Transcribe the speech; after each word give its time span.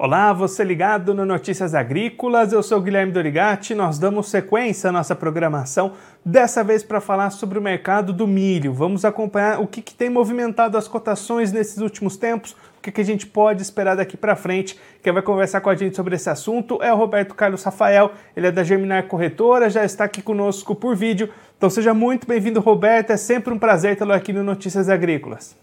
Olá, 0.00 0.32
você 0.32 0.62
ligado 0.62 1.12
no 1.12 1.26
Notícias 1.26 1.74
Agrícolas, 1.74 2.52
eu 2.52 2.62
sou 2.62 2.80
Guilherme 2.80 3.10
Dorigati. 3.10 3.74
Nós 3.74 3.98
damos 3.98 4.28
sequência 4.28 4.90
à 4.90 4.92
nossa 4.92 5.12
programação, 5.12 5.94
dessa 6.24 6.62
vez 6.62 6.84
para 6.84 7.00
falar 7.00 7.30
sobre 7.30 7.58
o 7.58 7.60
mercado 7.60 8.12
do 8.12 8.24
milho. 8.24 8.72
Vamos 8.72 9.04
acompanhar 9.04 9.60
o 9.60 9.66
que, 9.66 9.82
que 9.82 9.92
tem 9.92 10.08
movimentado 10.08 10.78
as 10.78 10.86
cotações 10.86 11.50
nesses 11.50 11.78
últimos 11.78 12.16
tempos, 12.16 12.52
o 12.78 12.80
que, 12.80 12.92
que 12.92 13.00
a 13.00 13.04
gente 13.04 13.26
pode 13.26 13.60
esperar 13.60 13.96
daqui 13.96 14.16
para 14.16 14.36
frente. 14.36 14.78
Quem 15.02 15.12
vai 15.12 15.20
conversar 15.20 15.60
com 15.62 15.68
a 15.68 15.74
gente 15.74 15.96
sobre 15.96 16.14
esse 16.14 16.30
assunto 16.30 16.80
é 16.80 16.94
o 16.94 16.96
Roberto 16.96 17.34
Carlos 17.34 17.64
Rafael, 17.64 18.12
ele 18.36 18.46
é 18.46 18.52
da 18.52 18.62
Germinar 18.62 19.08
Corretora, 19.08 19.68
já 19.68 19.84
está 19.84 20.04
aqui 20.04 20.22
conosco 20.22 20.76
por 20.76 20.94
vídeo. 20.94 21.28
Então 21.56 21.68
seja 21.68 21.92
muito 21.92 22.24
bem-vindo, 22.24 22.60
Roberto. 22.60 23.10
É 23.10 23.16
sempre 23.16 23.52
um 23.52 23.58
prazer 23.58 23.96
tê-lo 23.96 24.12
aqui 24.12 24.32
no 24.32 24.44
Notícias 24.44 24.88
Agrícolas. 24.88 25.56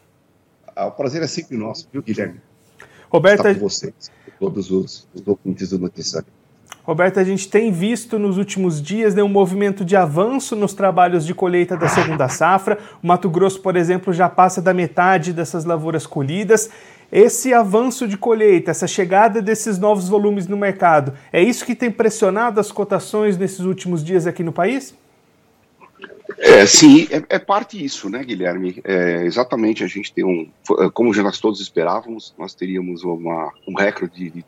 Ah, 0.76 0.88
o 0.88 0.92
prazer 0.92 1.24
é 1.24 1.28
sempre 1.28 1.56
nosso, 1.56 1.88
viu, 1.90 2.04
Guilherme? 2.04 2.42
Roberto, 3.10 3.48
Estar 3.48 3.54
com 3.54 3.62
vocês 3.62 4.12
todos 4.40 4.72
os, 4.72 5.08
os 5.14 5.22
documentos 5.22 5.70
do 5.70 5.80
noticiário. 5.80 6.28
Roberto, 6.84 7.20
a 7.20 7.24
gente 7.24 7.48
tem 7.48 7.72
visto 7.72 8.20
nos 8.20 8.38
últimos 8.38 8.80
dias 8.80 9.16
né, 9.16 9.24
um 9.24 9.28
movimento 9.28 9.84
de 9.84 9.96
avanço 9.96 10.56
nos 10.56 10.72
trabalhos 10.72 11.26
de 11.26 11.34
colheita 11.34 11.76
da 11.76 11.88
segunda 11.88 12.30
safra. 12.30 12.78
O 13.02 13.08
Mato 13.08 13.28
Grosso, 13.28 13.60
por 13.60 13.76
exemplo, 13.76 14.14
já 14.14 14.30
passa 14.30 14.62
da 14.62 14.72
metade 14.72 15.34
dessas 15.34 15.66
lavouras 15.66 16.06
colhidas. 16.06 16.70
Esse 17.12 17.56
avanço 17.56 18.08
de 18.08 18.18
colheita, 18.18 18.70
essa 18.70 18.86
chegada 18.86 19.42
desses 19.42 19.80
novos 19.80 20.08
volumes 20.08 20.48
no 20.48 20.58
mercado, 20.58 21.14
é 21.34 21.42
isso 21.42 21.66
que 21.66 21.74
tem 21.74 21.90
pressionado 21.90 22.60
as 22.60 22.72
cotações 22.72 23.36
nesses 23.36 23.62
últimos 23.62 24.04
dias 24.04 24.28
aqui 24.28 24.44
no 24.44 24.52
país? 24.52 24.94
É, 26.38 26.66
sim, 26.66 27.08
é, 27.12 27.36
é 27.36 27.40
parte 27.40 27.78
disso, 27.78 28.10
né, 28.10 28.24
Guilherme? 28.24 28.82
É, 28.84 29.24
exatamente, 29.24 29.84
a 29.84 29.88
gente 29.88 30.14
tem 30.14 30.26
um, 30.26 30.50
como 30.94 31.14
já 31.14 31.24
nós 31.24 31.40
todos 31.40 31.62
esperávamos, 31.62 32.34
nós 32.38 32.54
teríamos 32.54 33.04
uma, 33.04 33.54
um 33.68 33.74
recorde 33.74 34.30
de, 34.30 34.32
de, 34.32 34.46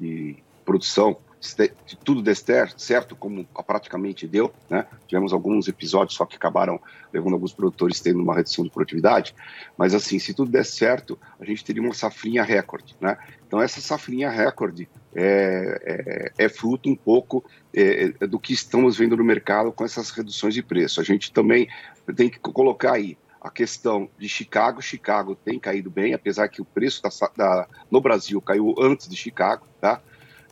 de 0.00 0.36
produção 0.64 1.16
se 1.40 1.72
tudo 2.04 2.22
der 2.22 2.36
certo, 2.36 3.16
como 3.16 3.44
praticamente 3.66 4.26
deu, 4.26 4.52
né? 4.68 4.86
Tivemos 5.06 5.32
alguns 5.32 5.68
episódios 5.68 6.16
só 6.16 6.26
que 6.26 6.36
acabaram 6.36 6.80
levando 7.12 7.34
alguns 7.34 7.52
produtores 7.52 8.00
tendo 8.00 8.22
uma 8.22 8.34
redução 8.34 8.64
de 8.64 8.70
produtividade, 8.70 9.34
mas 9.76 9.94
assim, 9.94 10.18
se 10.18 10.34
tudo 10.34 10.50
der 10.50 10.64
certo, 10.64 11.18
a 11.40 11.44
gente 11.44 11.64
teria 11.64 11.82
uma 11.82 11.94
safrinha 11.94 12.42
recorde, 12.42 12.96
né? 13.00 13.16
Então 13.46 13.60
essa 13.60 13.80
safrinha 13.80 14.30
recorde 14.30 14.88
é, 15.14 16.32
é, 16.38 16.44
é 16.44 16.48
fruto 16.48 16.88
um 16.88 16.96
pouco 16.96 17.44
é, 17.74 18.12
é, 18.20 18.26
do 18.26 18.38
que 18.38 18.52
estamos 18.52 18.96
vendo 18.96 19.16
no 19.16 19.24
mercado 19.24 19.72
com 19.72 19.84
essas 19.84 20.10
reduções 20.10 20.54
de 20.54 20.62
preço. 20.62 21.00
A 21.00 21.04
gente 21.04 21.32
também 21.32 21.68
tem 22.16 22.28
que 22.28 22.38
colocar 22.38 22.94
aí 22.94 23.16
a 23.40 23.50
questão 23.50 24.08
de 24.18 24.28
Chicago. 24.28 24.82
Chicago 24.82 25.34
tem 25.34 25.58
caído 25.58 25.90
bem, 25.90 26.14
apesar 26.14 26.48
que 26.48 26.60
o 26.60 26.64
preço 26.64 27.02
da, 27.02 27.10
da, 27.36 27.68
no 27.90 28.00
Brasil 28.00 28.40
caiu 28.40 28.74
antes 28.78 29.08
de 29.08 29.16
Chicago, 29.16 29.66
tá? 29.80 30.00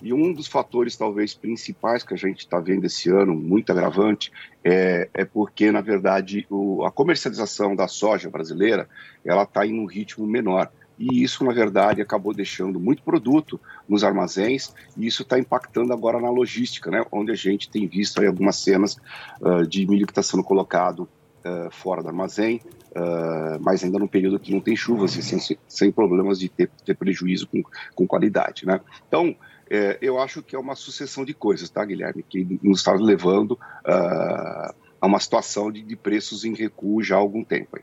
E 0.03 0.13
um 0.13 0.33
dos 0.33 0.47
fatores, 0.47 0.97
talvez, 0.97 1.35
principais 1.35 2.03
que 2.03 2.13
a 2.13 2.17
gente 2.17 2.41
está 2.41 2.61
vendo 2.61 2.85
esse 2.85 3.11
ano, 3.11 3.35
muito 3.35 3.73
agravante, 3.73 4.31
é, 4.63 5.09
é 5.15 5.25
porque, 5.25 5.73
na 5.73 5.81
verdade, 5.81 6.47
o, 6.51 6.85
a 6.85 6.91
comercialização 6.91 7.75
da 7.75 7.89
soja 7.89 8.29
brasileira 8.29 8.89
ela 9.25 9.45
está 9.45 9.67
em 9.67 9.79
um 9.79 9.87
ritmo 9.87 10.27
menor. 10.27 10.71
E 10.99 11.23
isso, 11.23 11.45
na 11.45 11.53
verdade, 11.53 12.01
acabou 12.01 12.33
deixando 12.33 12.81
muito 12.81 13.03
produto 13.03 13.61
nos 13.89 14.03
armazéns, 14.03 14.75
e 14.97 15.07
isso 15.07 15.23
está 15.23 15.39
impactando 15.39 15.93
agora 15.93 16.21
na 16.21 16.31
logística, 16.31 16.91
né? 16.91 17.05
onde 17.13 17.33
a 17.33 17.35
gente 17.35 17.69
tem 17.69 17.87
visto 17.87 18.21
aí 18.21 18.27
algumas 18.27 18.57
cenas 18.57 18.97
uh, 19.41 19.67
de 19.67 19.87
milho 19.87 20.07
que 20.07 20.13
está 20.13 20.23
sendo 20.23 20.43
colocado 20.43 21.01
uh, 21.45 21.71
fora 21.71 22.03
do 22.03 22.09
armazém, 22.09 22.63
uh, 22.93 23.61
mas 23.61 23.85
ainda 23.85 23.99
num 23.99 24.07
período 24.07 24.41
que 24.41 24.53
não 24.53 24.61
tem 24.61 24.75
chuvas 24.75 25.15
e 25.17 25.23
sem, 25.23 25.59
sem 25.69 25.93
problemas 25.93 26.39
de 26.39 26.49
ter, 26.49 26.71
ter 26.85 26.97
prejuízo 26.97 27.47
com, 27.47 27.63
com 27.95 28.07
qualidade. 28.07 28.67
Né? 28.67 28.81
Então, 29.07 29.37
é, 29.71 29.99
eu 30.01 30.21
acho 30.21 30.43
que 30.43 30.55
é 30.55 30.59
uma 30.59 30.77
sucessão 30.77 31.25
de 31.25 31.35
coisas, 31.35 31.69
tá, 31.69 31.85
Guilherme, 31.85 32.23
que 32.23 32.59
nos 32.63 32.79
está 32.79 32.93
levando 32.93 33.53
uh, 33.53 34.75
a 35.01 35.07
uma 35.07 35.19
situação 35.19 35.71
de, 35.71 35.83
de, 35.83 35.97
preços 35.97 36.45
em 36.45 36.55
recuo 36.55 37.03
já 37.03 37.17
há 37.17 37.19
algum 37.19 37.43
tempo. 37.43 37.77
Aí. 37.77 37.83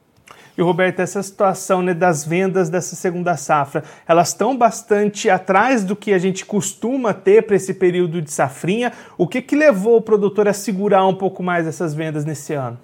E 0.57 0.61
Roberto, 0.61 0.99
essa 0.99 1.21
situação 1.21 1.81
né, 1.81 1.93
das 1.93 2.23
vendas 2.23 2.69
dessa 2.69 2.95
segunda 2.95 3.35
safra, 3.35 3.83
elas 4.07 4.29
estão 4.29 4.55
bastante 4.55 5.29
atrás 5.29 5.83
do 5.83 5.95
que 5.95 6.13
a 6.13 6.19
gente 6.19 6.45
costuma 6.45 7.13
ter 7.13 7.43
para 7.43 7.55
esse 7.55 7.73
período 7.73 8.21
de 8.21 8.31
safrinha. 8.31 8.93
O 9.17 9.27
que, 9.27 9.41
que 9.41 9.55
levou 9.55 9.97
o 9.97 10.01
produtor 10.01 10.47
a 10.47 10.53
segurar 10.53 11.05
um 11.07 11.15
pouco 11.15 11.41
mais 11.41 11.65
essas 11.65 11.93
vendas 11.93 12.23
nesse 12.23 12.53
ano? 12.53 12.79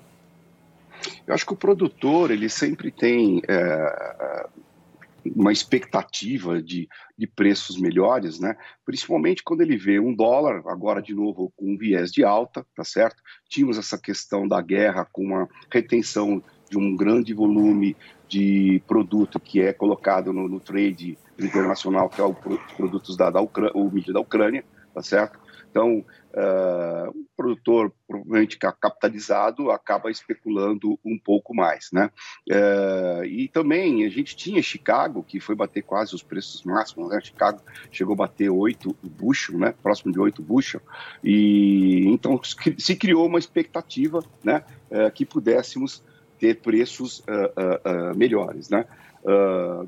Eu 1.26 1.34
acho 1.34 1.46
que 1.46 1.54
o 1.54 1.56
produtor 1.56 2.32
ele 2.32 2.50
sempre 2.50 2.92
tem 2.92 3.42
é, 3.48 4.48
uma 5.26 5.52
expectativa 5.52 6.62
de, 6.62 6.88
de 7.18 7.28
preços 7.28 7.80
melhores, 7.80 8.40
né? 8.40 8.56
Principalmente 8.86 9.44
quando 9.44 9.62
ele 9.62 9.78
vê 9.78 10.00
um 10.00 10.14
dólar, 10.14 10.64
agora 10.68 11.02
de 11.02 11.14
novo 11.14 11.52
com 11.56 11.74
um 11.74 11.78
viés 11.78 12.12
de 12.12 12.24
alta, 12.24 12.66
tá 12.76 12.84
certo? 12.84 13.22
Tínhamos 13.48 13.78
essa 13.78 13.98
questão 13.98 14.48
da 14.48 14.62
guerra 14.62 15.08
com 15.12 15.24
uma 15.24 15.48
retenção 15.72 16.42
de 16.70 16.78
um 16.78 16.96
grande 16.96 17.34
volume 17.34 17.96
de 18.28 18.82
produto 18.88 19.40
que 19.40 19.60
é 19.62 19.74
colocado 19.74 20.32
no, 20.32 20.48
no 20.48 20.60
trade 20.60 21.18
internacional, 21.38 22.10
que 22.10 22.22
é 22.22 22.24
o, 22.24 22.32
os 22.32 22.74
produtos 22.74 23.18
da, 23.18 23.30
da 23.30 23.42
Ucrânia, 23.42 23.74
o 23.76 23.90
mídia 23.90 24.14
da 24.14 24.20
Ucrânia, 24.20 24.64
tá 24.94 25.02
certo? 25.02 25.40
Então, 25.70 26.00
uh, 26.34 27.10
o 27.10 27.26
produtor, 27.38 27.94
provavelmente 28.08 28.58
capitalizado, 28.58 29.70
acaba 29.70 30.10
especulando 30.10 31.00
um 31.06 31.18
pouco 31.18 31.54
mais, 31.54 31.90
né? 31.92 32.10
Uh, 32.50 33.24
e 33.26 33.48
também 33.48 34.06
a 34.06 34.10
gente 34.10 34.36
tinha 34.36 34.62
Chicago, 34.62 35.24
que 35.24 35.40
foi 35.40 35.56
bater 35.56 35.84
quase 35.84 36.16
os 36.16 36.24
preços 36.24 36.64
máximos, 36.64 37.10
né? 37.10 37.20
Chicago 37.22 37.62
chegou 37.92 38.14
a 38.14 38.18
bater 38.18 38.50
8 38.50 38.96
bushel, 39.04 39.60
né? 39.60 39.74
Próximo 39.82 40.12
de 40.12 40.20
8 40.20 40.42
bushel, 40.42 40.82
e 41.24 42.08
então 42.08 42.40
se 42.44 42.96
criou 42.96 43.28
uma 43.28 43.40
expectativa, 43.40 44.24
né? 44.44 44.64
Uh, 44.90 45.12
que 45.12 45.26
pudéssemos 45.26 46.04
ter 46.40 46.62
preços 46.62 47.22
melhores, 48.16 48.70
né? 48.70 48.86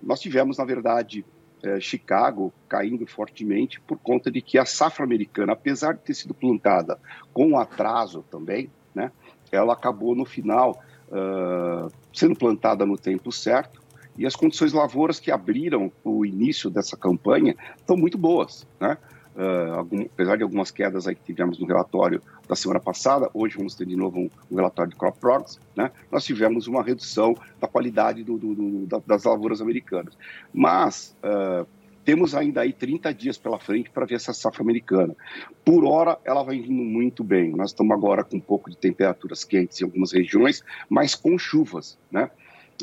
nós 0.03 0.19
tivemos, 0.19 0.57
na 0.57 0.65
verdade, 0.65 1.23
é, 1.63 1.79
Chicago 1.79 2.53
caindo 2.67 3.05
fortemente 3.05 3.79
por 3.81 3.97
conta 3.97 4.31
de 4.31 4.41
que 4.41 4.57
a 4.57 4.65
safra 4.65 5.03
americana, 5.03 5.53
apesar 5.53 5.93
de 5.93 6.01
ter 6.01 6.13
sido 6.13 6.33
plantada 6.33 6.99
com 7.33 7.57
atraso 7.57 8.23
também, 8.29 8.69
né, 8.93 9.11
ela 9.51 9.73
acabou 9.73 10.15
no 10.15 10.25
final 10.25 10.81
uh, 11.09 11.91
sendo 12.13 12.35
plantada 12.35 12.85
no 12.85 12.97
tempo 12.97 13.31
certo 13.31 13.81
e 14.17 14.25
as 14.25 14.35
condições 14.35 14.73
lavouras 14.73 15.19
que 15.19 15.31
abriram 15.31 15.91
o 16.03 16.25
início 16.25 16.69
dessa 16.69 16.97
campanha 16.97 17.55
estão 17.77 17.95
muito 17.95 18.17
boas, 18.17 18.67
né? 18.79 18.97
Uh, 19.33 19.73
algum, 19.73 20.01
apesar 20.01 20.35
de 20.35 20.43
algumas 20.43 20.71
quedas 20.71 21.07
aí 21.07 21.15
que 21.15 21.23
tivemos 21.23 21.57
no 21.57 21.65
relatório 21.65 22.21
da 22.49 22.55
semana 22.55 22.81
passada, 22.81 23.29
hoje 23.33 23.55
vamos 23.55 23.75
ter 23.75 23.85
de 23.85 23.95
novo 23.95 24.19
um, 24.19 24.29
um 24.51 24.55
relatório 24.55 24.91
de 24.91 24.97
crop 24.97 25.17
progress, 25.19 25.57
né? 25.73 25.89
Nós 26.11 26.25
tivemos 26.25 26.67
uma 26.67 26.83
redução 26.83 27.33
da 27.59 27.67
qualidade 27.67 28.23
do, 28.23 28.37
do, 28.37 28.53
do, 28.53 29.03
das 29.07 29.23
lavouras 29.23 29.61
americanas. 29.61 30.17
Mas 30.53 31.15
uh, 31.23 31.65
temos 32.03 32.33
ainda 32.33 32.61
aí 32.61 32.73
30 32.73 33.13
dias 33.13 33.37
pela 33.37 33.59
frente 33.59 33.89
para 33.89 34.05
ver 34.05 34.15
essa 34.15 34.33
safra 34.33 34.63
americana. 34.63 35.15
Por 35.63 35.85
hora, 35.85 36.17
ela 36.25 36.43
vai 36.43 36.59
vindo 36.59 36.73
muito 36.73 37.23
bem. 37.23 37.51
Nós 37.51 37.69
estamos 37.71 37.95
agora 37.95 38.23
com 38.23 38.37
um 38.37 38.41
pouco 38.41 38.69
de 38.69 38.77
temperaturas 38.77 39.43
quentes 39.43 39.79
em 39.79 39.85
algumas 39.85 40.11
regiões, 40.11 40.63
mas 40.89 41.15
com 41.15 41.37
chuvas, 41.37 41.97
né? 42.11 42.29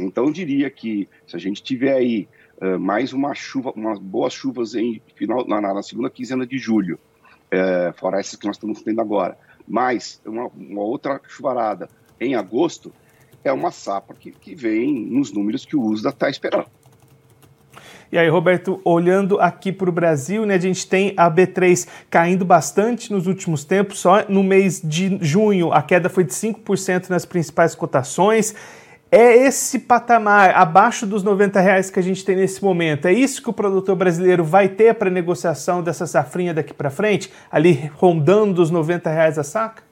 Então, 0.00 0.26
eu 0.26 0.32
diria 0.32 0.70
que 0.70 1.08
se 1.26 1.34
a 1.34 1.38
gente 1.38 1.62
tiver 1.62 1.92
aí 1.92 2.28
uh, 2.62 2.78
mais 2.78 3.12
uma 3.12 3.34
chuva, 3.34 3.72
umas 3.74 3.98
boas 3.98 4.32
chuvas 4.32 4.74
em 4.74 5.00
final 5.14 5.46
na, 5.46 5.60
na 5.60 5.82
segunda 5.82 6.10
quinzena 6.10 6.46
de 6.46 6.58
julho, 6.58 6.98
uh, 7.52 7.92
fora 7.98 8.20
essas 8.20 8.36
que 8.36 8.46
nós 8.46 8.56
estamos 8.56 8.82
tendo 8.82 9.00
agora, 9.00 9.36
mais 9.66 10.20
uma, 10.24 10.46
uma, 10.46 10.82
outra 10.82 11.20
chuvarada 11.26 11.88
em 12.20 12.34
agosto, 12.34 12.92
é 13.44 13.52
uma 13.52 13.70
safra 13.70 14.16
que, 14.18 14.30
que 14.32 14.54
vem 14.54 15.06
nos 15.06 15.32
números 15.32 15.64
que 15.64 15.76
o 15.76 15.82
USDA 15.82 16.10
está 16.10 16.28
esperando. 16.28 16.66
E 18.10 18.16
aí, 18.16 18.26
Roberto, 18.26 18.80
olhando 18.84 19.38
aqui 19.38 19.70
para 19.70 19.90
o 19.90 19.92
Brasil, 19.92 20.46
né, 20.46 20.54
a 20.54 20.58
gente 20.58 20.86
tem 20.88 21.12
a 21.14 21.30
B3 21.30 21.86
caindo 22.08 22.42
bastante 22.42 23.12
nos 23.12 23.26
últimos 23.26 23.64
tempos. 23.64 23.98
Só 23.98 24.24
no 24.30 24.42
mês 24.42 24.80
de 24.82 25.18
junho 25.20 25.70
a 25.74 25.82
queda 25.82 26.08
foi 26.08 26.24
de 26.24 26.32
5% 26.32 27.10
nas 27.10 27.26
principais 27.26 27.74
cotações. 27.74 28.54
É 29.10 29.46
esse 29.46 29.78
patamar 29.78 30.54
abaixo 30.54 31.06
dos 31.06 31.22
90 31.22 31.58
reais 31.60 31.90
que 31.90 31.98
a 31.98 32.02
gente 32.02 32.22
tem 32.22 32.36
nesse 32.36 32.62
momento. 32.62 33.08
É 33.08 33.12
isso 33.12 33.42
que 33.42 33.48
o 33.48 33.54
produtor 33.54 33.96
brasileiro 33.96 34.44
vai 34.44 34.68
ter 34.68 34.94
para 34.94 35.08
negociação 35.08 35.82
dessa 35.82 36.06
safrinha 36.06 36.52
daqui 36.52 36.74
para 36.74 36.90
frente, 36.90 37.32
ali 37.50 37.90
rondando 37.94 38.60
os 38.60 38.70
90 38.70 39.08
reais 39.10 39.38
a 39.38 39.42
saca? 39.42 39.82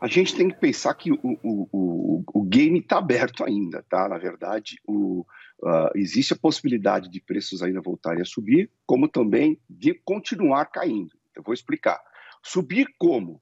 A 0.00 0.06
gente 0.06 0.36
tem 0.36 0.48
que 0.48 0.56
pensar 0.56 0.94
que 0.94 1.10
o, 1.10 1.18
o, 1.22 1.68
o, 1.72 2.24
o 2.32 2.42
game 2.44 2.78
está 2.78 2.98
aberto 2.98 3.42
ainda, 3.42 3.84
tá? 3.88 4.08
Na 4.08 4.18
verdade, 4.18 4.76
o, 4.86 5.26
uh, 5.62 5.90
existe 5.96 6.32
a 6.32 6.36
possibilidade 6.36 7.08
de 7.08 7.20
preços 7.20 7.60
ainda 7.60 7.80
voltarem 7.80 8.22
a 8.22 8.26
subir, 8.26 8.70
como 8.86 9.08
também 9.08 9.58
de 9.68 9.94
continuar 9.94 10.66
caindo. 10.66 11.10
Eu 11.34 11.42
vou 11.42 11.54
explicar. 11.54 12.00
Subir 12.40 12.86
como? 12.98 13.40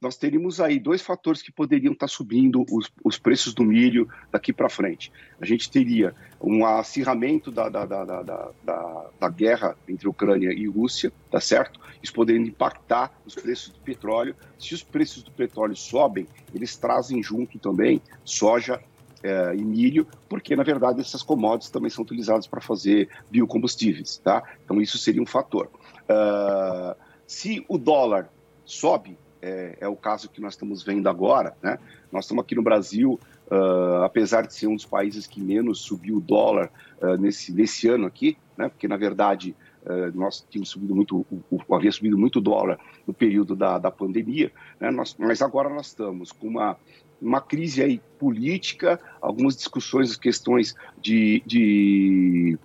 Nós 0.00 0.16
teríamos 0.16 0.60
aí 0.60 0.78
dois 0.78 1.00
fatores 1.00 1.40
que 1.40 1.50
poderiam 1.50 1.92
estar 1.92 2.08
subindo 2.08 2.64
os, 2.70 2.90
os 3.02 3.18
preços 3.18 3.54
do 3.54 3.64
milho 3.64 4.08
daqui 4.30 4.52
para 4.52 4.68
frente. 4.68 5.10
A 5.40 5.46
gente 5.46 5.70
teria 5.70 6.14
um 6.40 6.66
acirramento 6.66 7.50
da, 7.50 7.68
da, 7.68 7.86
da, 7.86 8.12
da, 8.12 9.06
da 9.18 9.28
guerra 9.30 9.76
entre 9.88 10.06
Ucrânia 10.06 10.52
e 10.52 10.66
Rússia, 10.66 11.12
tá 11.30 11.40
certo? 11.40 11.80
Isso 12.02 12.12
poderia 12.12 12.40
impactar 12.40 13.10
os 13.24 13.34
preços 13.34 13.72
do 13.72 13.80
petróleo. 13.80 14.36
Se 14.58 14.74
os 14.74 14.82
preços 14.82 15.22
do 15.22 15.30
petróleo 15.30 15.74
sobem, 15.74 16.26
eles 16.54 16.76
trazem 16.76 17.22
junto 17.22 17.58
também 17.58 18.02
soja 18.22 18.80
é, 19.22 19.54
e 19.56 19.64
milho, 19.64 20.06
porque 20.28 20.54
na 20.54 20.62
verdade 20.62 21.00
essas 21.00 21.22
commodities 21.22 21.70
também 21.70 21.90
são 21.90 22.04
utilizadas 22.04 22.46
para 22.46 22.60
fazer 22.60 23.08
biocombustíveis, 23.30 24.18
tá? 24.18 24.42
Então 24.64 24.80
isso 24.80 24.98
seria 24.98 25.22
um 25.22 25.26
fator. 25.26 25.70
Uh, 26.02 26.94
se 27.26 27.64
o 27.66 27.78
dólar 27.78 28.30
sobe, 28.64 29.18
é, 29.46 29.76
é, 29.80 29.88
o 29.88 29.94
caso 29.94 30.28
que 30.28 30.40
nós 30.40 30.54
estamos 30.54 30.82
vendo 30.82 31.08
agora. 31.08 31.56
Né? 31.62 31.78
Nós 32.10 32.24
estamos 32.24 32.42
aqui 32.42 32.54
no 32.54 32.62
Brasil, 32.62 33.18
uh, 33.50 34.02
apesar 34.02 34.46
de 34.46 34.54
ser 34.54 34.66
um 34.66 34.74
dos 34.74 34.84
países 34.84 35.26
que 35.26 35.40
menos 35.40 35.80
subiu 35.80 36.16
o 36.16 36.20
dólar 36.20 36.70
uh, 37.00 37.16
nesse, 37.16 37.52
nesse 37.52 37.88
ano 37.88 38.06
aqui, 38.06 38.36
né? 38.58 38.68
porque 38.68 38.88
na 38.88 38.96
verdade 38.96 39.54
uh, 39.84 40.18
nós 40.18 40.44
tínhamos 40.50 40.70
subido 40.70 40.96
muito, 40.96 41.24
o, 41.30 41.42
o, 41.50 41.74
havia 41.74 41.92
subido 41.92 42.18
muito 42.18 42.40
o 42.40 42.42
dólar 42.42 42.78
no 43.06 43.14
período 43.14 43.54
da, 43.54 43.78
da 43.78 43.90
pandemia, 43.90 44.50
né? 44.80 44.90
nós, 44.90 45.14
mas 45.16 45.40
agora 45.40 45.68
nós 45.68 45.86
estamos 45.86 46.32
com 46.32 46.48
uma, 46.48 46.76
uma 47.22 47.40
crise 47.40 47.82
aí 47.82 48.00
política, 48.18 49.00
algumas 49.20 49.56
discussões, 49.56 50.16
questões 50.16 50.74
de, 51.00 51.40
de 51.46 52.58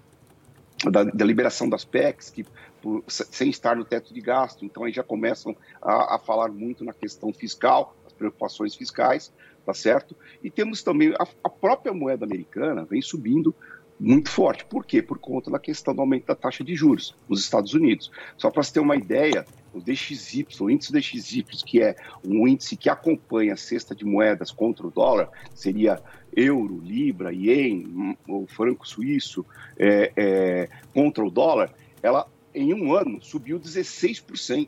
da, 0.90 1.04
da, 1.04 1.26
liberação 1.26 1.70
das 1.70 1.86
PECs, 1.86 2.32
que 2.32 2.46
por, 2.82 3.04
sem 3.08 3.50
estar 3.50 3.76
no 3.76 3.86
teto 3.86 4.14
de 4.14 4.22
gasto, 4.22 4.66
então 4.66 4.84
aí 4.84 4.92
já 4.92 5.04
começam 5.04 5.56
a, 5.82 6.16
a 6.16 6.20
falar 6.20 6.50
muito 6.50 6.84
na 6.84 6.94
questão 6.94 7.32
fiscal, 7.34 7.96
as 8.06 8.14
preocupações 8.14 8.76
fiscais, 8.76 9.32
tá 9.66 9.74
certo? 9.74 10.16
E 10.44 10.50
temos 10.50 10.82
também 10.82 11.14
a, 11.20 11.28
a 11.44 11.50
própria 11.50 11.94
moeda 11.94 12.26
americana 12.26 12.84
vem 12.84 13.02
subindo 13.02 13.56
muito 14.02 14.32
forte. 14.32 14.66
Por 14.66 14.84
quê? 14.84 15.00
Por 15.00 15.20
conta 15.20 15.52
da 15.52 15.60
questão 15.60 15.94
do 15.94 16.02
aumento 16.02 16.26
da 16.26 16.34
taxa 16.34 16.64
de 16.64 16.74
juros 16.76 17.16
nos 17.30 17.42
Estados 17.42 17.74
Unidos. 17.76 18.12
Só 18.36 18.50
para 18.50 18.64
você 18.64 18.74
ter 18.74 18.80
uma 18.80 18.96
ideia, 18.96 19.46
o 19.72 19.80
DXY, 19.80 20.48
o 20.60 20.70
índice 20.72 20.92
DXY, 20.92 21.44
que 21.64 21.84
é 21.84 21.96
um 22.26 22.48
índice 22.48 22.76
que 22.76 22.90
acompanha 22.90 23.54
a 23.54 23.58
cesta 23.58 23.94
de 23.94 24.04
moedas 24.04 24.52
contra 24.52 24.88
o 24.88 24.92
dólar, 24.92 25.30
seria 25.54 26.02
euro, 26.36 26.80
libra, 26.80 27.32
ien, 27.32 28.18
o 28.28 28.48
franco 28.48 28.88
suíço 28.88 29.46
é, 29.78 30.12
é, 30.16 30.70
contra 30.94 31.24
o 31.24 31.30
dólar, 31.30 31.72
ela 32.02 32.28
em 32.54 32.74
um 32.74 32.96
ano 32.96 33.22
subiu 33.22 33.60
16%. 33.60 34.68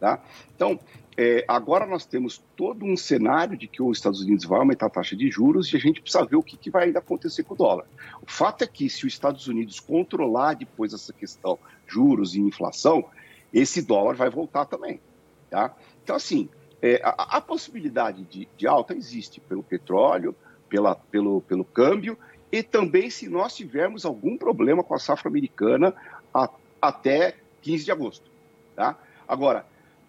Tá? 0.00 0.22
Então, 0.54 0.78
é, 1.16 1.44
agora 1.46 1.86
nós 1.86 2.04
temos 2.04 2.42
todo 2.56 2.84
um 2.84 2.96
cenário 2.96 3.56
de 3.56 3.68
que 3.68 3.80
os 3.80 3.98
Estados 3.98 4.20
Unidos 4.20 4.44
vai 4.44 4.58
aumentar 4.58 4.86
a 4.86 4.90
taxa 4.90 5.14
de 5.14 5.30
juros 5.30 5.72
e 5.72 5.76
a 5.76 5.80
gente 5.80 6.00
precisa 6.00 6.24
ver 6.24 6.36
o 6.36 6.42
que, 6.42 6.56
que 6.56 6.70
vai 6.70 6.86
ainda 6.86 6.98
acontecer 6.98 7.44
com 7.44 7.54
o 7.54 7.56
dólar. 7.56 7.86
O 8.20 8.30
fato 8.30 8.64
é 8.64 8.66
que 8.66 8.90
se 8.90 9.06
os 9.06 9.12
Estados 9.12 9.46
Unidos 9.46 9.78
controlar 9.78 10.54
depois 10.54 10.92
essa 10.92 11.12
questão 11.12 11.58
juros 11.86 12.34
e 12.34 12.40
inflação, 12.40 13.04
esse 13.52 13.80
dólar 13.82 14.16
vai 14.16 14.28
voltar 14.28 14.64
também. 14.66 15.00
Tá? 15.48 15.74
Então, 16.02 16.16
assim, 16.16 16.48
é, 16.82 17.00
a, 17.04 17.36
a, 17.36 17.40
possibilidade 17.40 18.24
de, 18.24 18.48
de, 18.56 18.66
alta 18.66 18.94
existe 18.94 19.40
pelo 19.40 19.62
petróleo, 19.62 20.34
pela, 20.68 20.96
pelo, 20.96 21.40
pelo 21.42 21.64
câmbio 21.64 22.18
e 22.50 22.62
também 22.62 23.08
se 23.08 23.28
nós 23.28 23.54
tivermos 23.54 24.04
algum 24.04 24.36
problema 24.36 24.82
com 24.82 24.94
a 24.94 24.98
safra 24.98 25.28
americana 25.28 25.94
até 26.88 27.36
15 27.62 27.84
de 27.84 27.92
agosto. 27.92 28.30
Tá? 28.74 28.98
Agora, 29.26 29.66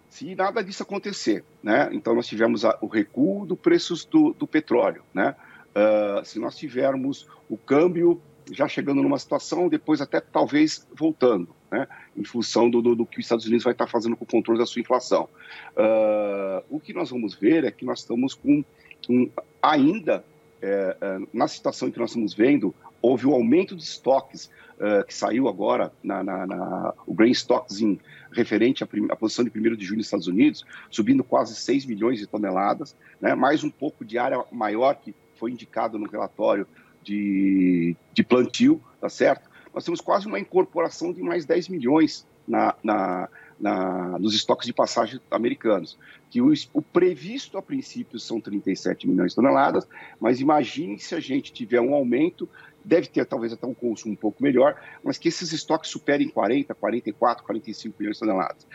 se 0.08 0.34
nada 0.34 0.62
disso 0.62 0.82
acontecer, 0.82 1.44
né? 1.62 1.88
Então 1.92 2.14
nós 2.14 2.26
tivemos 2.26 2.64
a, 2.64 2.76
o 2.80 2.86
recuo 2.86 3.44
do 3.44 3.56
preços 3.56 4.04
do, 4.04 4.32
do 4.32 4.46
petróleo, 4.46 5.02
né? 5.12 5.34
Uh, 5.74 6.24
se 6.24 6.38
nós 6.38 6.56
tivermos 6.56 7.28
o 7.50 7.56
câmbio 7.56 8.20
já 8.50 8.68
chegando 8.68 9.02
numa 9.02 9.18
situação, 9.18 9.68
depois 9.68 10.00
até 10.00 10.20
talvez 10.20 10.86
voltando, 10.94 11.48
né? 11.70 11.86
Em 12.16 12.24
função 12.24 12.70
do, 12.70 12.80
do, 12.80 12.94
do 12.94 13.06
que 13.06 13.18
os 13.18 13.24
Estados 13.24 13.44
Unidos 13.44 13.64
vai 13.64 13.72
estar 13.72 13.86
fazendo 13.86 14.16
com 14.16 14.24
o 14.24 14.28
controle 14.28 14.58
da 14.58 14.66
sua 14.66 14.80
inflação. 14.80 15.28
Uh, 15.76 16.64
o 16.70 16.80
que 16.80 16.92
nós 16.92 17.10
vamos 17.10 17.34
ver 17.34 17.64
é 17.64 17.70
que 17.70 17.84
nós 17.84 18.00
estamos 18.00 18.34
com 18.34 18.64
um, 19.08 19.30
ainda 19.62 20.24
é, 20.62 20.96
é, 21.00 21.18
na 21.32 21.46
situação 21.46 21.90
que 21.90 21.98
nós 21.98 22.10
estamos 22.10 22.34
vendo, 22.34 22.74
houve 23.00 23.26
um 23.26 23.32
aumento 23.32 23.76
de 23.76 23.82
estoques 23.82 24.50
uh, 24.76 25.04
que 25.06 25.14
saiu 25.14 25.48
agora 25.48 25.92
na, 26.02 26.22
na, 26.22 26.46
na, 26.46 26.94
o 27.06 27.14
Grain 27.14 27.32
Stocks 27.32 27.80
em 27.80 27.98
referente 28.32 28.84
à, 28.84 28.88
à, 29.10 29.16
posição 29.16 29.44
de 29.44 29.50
1 29.50 29.76
de 29.76 29.84
julho 29.84 29.98
nos 29.98 30.06
Estados 30.06 30.26
Unidos, 30.26 30.64
subindo 30.90 31.24
quase 31.24 31.54
6 31.54 31.86
milhões 31.86 32.18
de 32.18 32.26
toneladas, 32.26 32.96
né, 33.20 33.34
mais 33.34 33.64
um 33.64 33.70
pouco 33.70 34.04
de 34.04 34.18
área 34.18 34.44
maior 34.52 34.94
que 34.94 35.14
foi 35.36 35.50
indicado 35.50 35.98
no 35.98 36.08
relatório 36.08 36.66
de, 37.02 37.96
de 38.12 38.24
plantio, 38.24 38.80
tá 39.00 39.08
certo? 39.08 39.48
Nós 39.72 39.84
temos 39.84 40.00
quase 40.00 40.26
uma 40.26 40.40
incorporação 40.40 41.12
de 41.12 41.22
mais 41.22 41.44
10 41.44 41.68
milhões 41.68 42.26
na, 42.48 42.74
na, 42.82 43.28
na, 43.58 44.18
nos 44.18 44.34
estoques 44.34 44.66
de 44.66 44.72
passagem 44.72 45.20
americanos, 45.30 45.98
que 46.30 46.40
o, 46.40 46.52
o, 46.72 46.82
previsto 46.82 47.58
a 47.58 47.62
princípio 47.62 48.18
são 48.18 48.40
37 48.40 49.08
milhões 49.08 49.32
de 49.32 49.36
toneladas, 49.36 49.86
mas 50.20 50.40
imagine 50.40 50.98
se 50.98 51.14
a 51.14 51.20
gente 51.20 51.52
tiver 51.52 51.80
um 51.80 51.94
aumento 51.94 52.48
deve 52.86 53.08
ter 53.08 53.26
talvez 53.26 53.52
até 53.52 53.66
um 53.66 53.74
consumo 53.74 54.14
um 54.14 54.16
pouco 54.16 54.42
melhor, 54.42 54.80
mas 55.02 55.18
que 55.18 55.28
esses 55.28 55.52
estoques 55.52 55.90
superem 55.90 56.28
40, 56.28 56.72
44, 56.74 57.44
45 57.44 57.96
milhões 57.98 58.16
de 58.16 58.20
toneladas. 58.20 58.66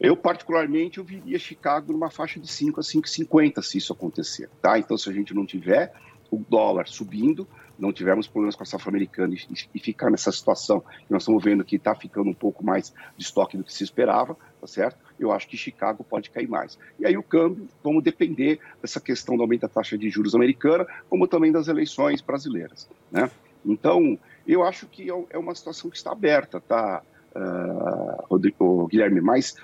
Eu, 0.00 0.16
particularmente, 0.16 0.98
eu 0.98 1.04
viria 1.04 1.38
Chicago 1.38 1.92
numa 1.92 2.10
faixa 2.10 2.40
de 2.40 2.48
5 2.50 2.80
a 2.80 2.82
5,50 2.82 3.62
se 3.62 3.78
isso 3.78 3.92
acontecer, 3.92 4.48
tá? 4.60 4.78
Então, 4.78 4.96
se 4.96 5.08
a 5.08 5.12
gente 5.12 5.34
não 5.34 5.46
tiver 5.46 5.92
o 6.30 6.38
dólar 6.38 6.88
subindo, 6.88 7.46
não 7.78 7.92
tivermos 7.92 8.26
problemas 8.26 8.56
com 8.56 8.62
a 8.62 8.66
safra 8.66 8.90
americana 8.90 9.34
e, 9.34 9.38
e 9.74 9.78
ficar 9.80 10.10
nessa 10.10 10.30
situação 10.30 10.80
que 10.80 11.10
nós 11.10 11.22
estamos 11.22 11.42
vendo 11.42 11.64
que 11.64 11.76
está 11.76 11.94
ficando 11.94 12.30
um 12.30 12.34
pouco 12.34 12.64
mais 12.64 12.92
de 13.16 13.24
estoque 13.24 13.56
do 13.56 13.64
que 13.64 13.72
se 13.72 13.84
esperava, 13.84 14.36
tá 14.60 14.66
certo? 14.66 14.98
Eu 15.18 15.32
acho 15.32 15.48
que 15.48 15.56
Chicago 15.56 16.04
pode 16.04 16.30
cair 16.30 16.48
mais. 16.48 16.78
E 16.98 17.06
aí 17.06 17.16
o 17.16 17.22
câmbio, 17.22 17.68
vamos 17.82 18.02
depender 18.02 18.60
dessa 18.80 19.00
questão 19.00 19.36
do 19.36 19.42
aumento 19.42 19.62
da 19.62 19.68
taxa 19.68 19.98
de 19.98 20.08
juros 20.10 20.34
americana, 20.34 20.86
como 21.08 21.26
também 21.26 21.52
das 21.52 21.68
eleições 21.68 22.20
brasileiras, 22.20 22.88
né? 23.10 23.30
Então, 23.64 24.18
eu 24.46 24.62
acho 24.62 24.86
que 24.86 25.10
é, 25.10 25.24
é 25.30 25.38
uma 25.38 25.54
situação 25.54 25.90
que 25.90 25.96
está 25.96 26.12
aberta, 26.12 26.60
tá, 26.60 27.02
uh, 27.34 28.26
Rodrigo, 28.28 28.86
Guilherme? 28.88 29.20
Mas, 29.20 29.56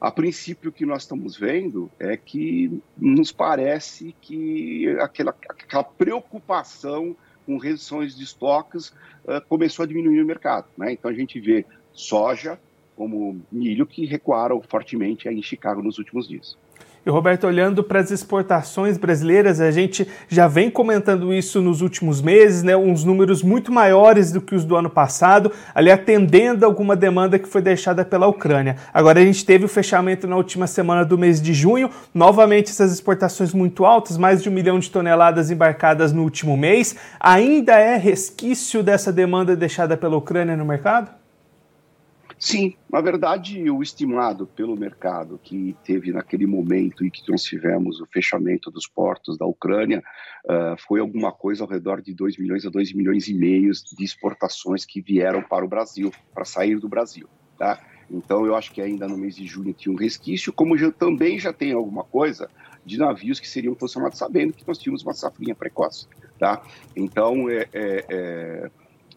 a 0.00 0.10
princípio, 0.10 0.70
o 0.70 0.72
que 0.72 0.86
nós 0.86 1.02
estamos 1.02 1.36
vendo 1.36 1.90
é 1.98 2.16
que 2.16 2.82
nos 2.96 3.30
parece 3.30 4.14
que 4.20 4.88
aquela, 4.98 5.34
aquela 5.48 5.84
preocupação 5.84 7.14
com 7.46 7.58
reduções 7.58 8.16
de 8.16 8.24
estoques 8.24 8.88
uh, 9.24 9.40
começou 9.48 9.84
a 9.84 9.86
diminuir 9.86 10.18
no 10.18 10.26
mercado. 10.26 10.66
Né? 10.76 10.92
Então, 10.92 11.10
a 11.10 11.14
gente 11.14 11.38
vê 11.40 11.64
soja 11.92 12.58
como 12.96 13.40
milho 13.50 13.86
que 13.86 14.04
recuaram 14.06 14.60
fortemente 14.62 15.28
em 15.28 15.42
Chicago 15.42 15.82
nos 15.82 15.98
últimos 15.98 16.28
dias. 16.28 16.56
E 17.06 17.10
Roberto, 17.10 17.46
olhando 17.46 17.84
para 17.84 18.00
as 18.00 18.10
exportações 18.10 18.96
brasileiras, 18.96 19.60
a 19.60 19.70
gente 19.70 20.08
já 20.26 20.48
vem 20.48 20.70
comentando 20.70 21.34
isso 21.34 21.60
nos 21.60 21.82
últimos 21.82 22.22
meses, 22.22 22.62
né? 22.62 22.74
Uns 22.74 23.04
números 23.04 23.42
muito 23.42 23.70
maiores 23.70 24.32
do 24.32 24.40
que 24.40 24.54
os 24.54 24.64
do 24.64 24.74
ano 24.74 24.88
passado, 24.88 25.52
ali 25.74 25.90
atendendo 25.90 26.64
alguma 26.64 26.96
demanda 26.96 27.38
que 27.38 27.46
foi 27.46 27.60
deixada 27.60 28.06
pela 28.06 28.26
Ucrânia. 28.26 28.76
Agora 28.92 29.20
a 29.20 29.24
gente 29.24 29.44
teve 29.44 29.66
o 29.66 29.68
fechamento 29.68 30.26
na 30.26 30.36
última 30.36 30.66
semana 30.66 31.04
do 31.04 31.18
mês 31.18 31.42
de 31.42 31.52
junho, 31.52 31.90
novamente 32.14 32.70
essas 32.70 32.90
exportações 32.90 33.52
muito 33.52 33.84
altas, 33.84 34.16
mais 34.16 34.42
de 34.42 34.48
um 34.48 34.52
milhão 34.52 34.78
de 34.78 34.90
toneladas 34.90 35.50
embarcadas 35.50 36.10
no 36.10 36.22
último 36.22 36.56
mês. 36.56 36.96
Ainda 37.20 37.78
é 37.78 37.98
resquício 37.98 38.82
dessa 38.82 39.12
demanda 39.12 39.54
deixada 39.54 39.94
pela 39.94 40.16
Ucrânia 40.16 40.56
no 40.56 40.64
mercado? 40.64 41.23
Sim, 42.38 42.74
na 42.90 43.00
verdade, 43.00 43.70
o 43.70 43.82
estimado 43.82 44.46
pelo 44.46 44.76
mercado 44.76 45.38
que 45.42 45.76
teve 45.84 46.12
naquele 46.12 46.46
momento 46.46 47.04
em 47.04 47.10
que 47.10 47.22
nós 47.30 47.42
tivemos 47.42 48.00
o 48.00 48.06
fechamento 48.06 48.70
dos 48.70 48.86
portos 48.86 49.38
da 49.38 49.46
Ucrânia 49.46 50.02
uh, 50.44 50.76
foi 50.86 51.00
alguma 51.00 51.32
coisa 51.32 51.62
ao 51.62 51.68
redor 51.68 52.02
de 52.02 52.12
2 52.12 52.36
milhões 52.38 52.66
a 52.66 52.70
2 52.70 52.92
milhões 52.92 53.28
e 53.28 53.34
meio 53.34 53.70
de 53.72 54.04
exportações 54.04 54.84
que 54.84 55.00
vieram 55.00 55.42
para 55.42 55.64
o 55.64 55.68
Brasil, 55.68 56.12
para 56.34 56.44
sair 56.44 56.78
do 56.78 56.88
Brasil. 56.88 57.28
Tá? 57.56 57.80
Então, 58.10 58.44
eu 58.44 58.54
acho 58.54 58.72
que 58.72 58.82
ainda 58.82 59.08
no 59.08 59.16
mês 59.16 59.36
de 59.36 59.46
junho 59.46 59.72
tinha 59.72 59.92
um 59.92 59.98
resquício, 59.98 60.52
como 60.52 60.76
já, 60.76 60.90
também 60.90 61.38
já 61.38 61.52
tem 61.52 61.72
alguma 61.72 62.04
coisa 62.04 62.50
de 62.84 62.98
navios 62.98 63.40
que 63.40 63.48
seriam 63.48 63.74
posicionados 63.74 64.18
sabendo 64.18 64.52
que 64.52 64.66
nós 64.66 64.78
tínhamos 64.78 65.02
uma 65.02 65.14
safrinha 65.14 65.54
precoce. 65.54 66.06
Tá? 66.38 66.62
Então, 66.94 67.48
é, 67.48 67.66
é, 67.72 68.04
é 68.08 68.70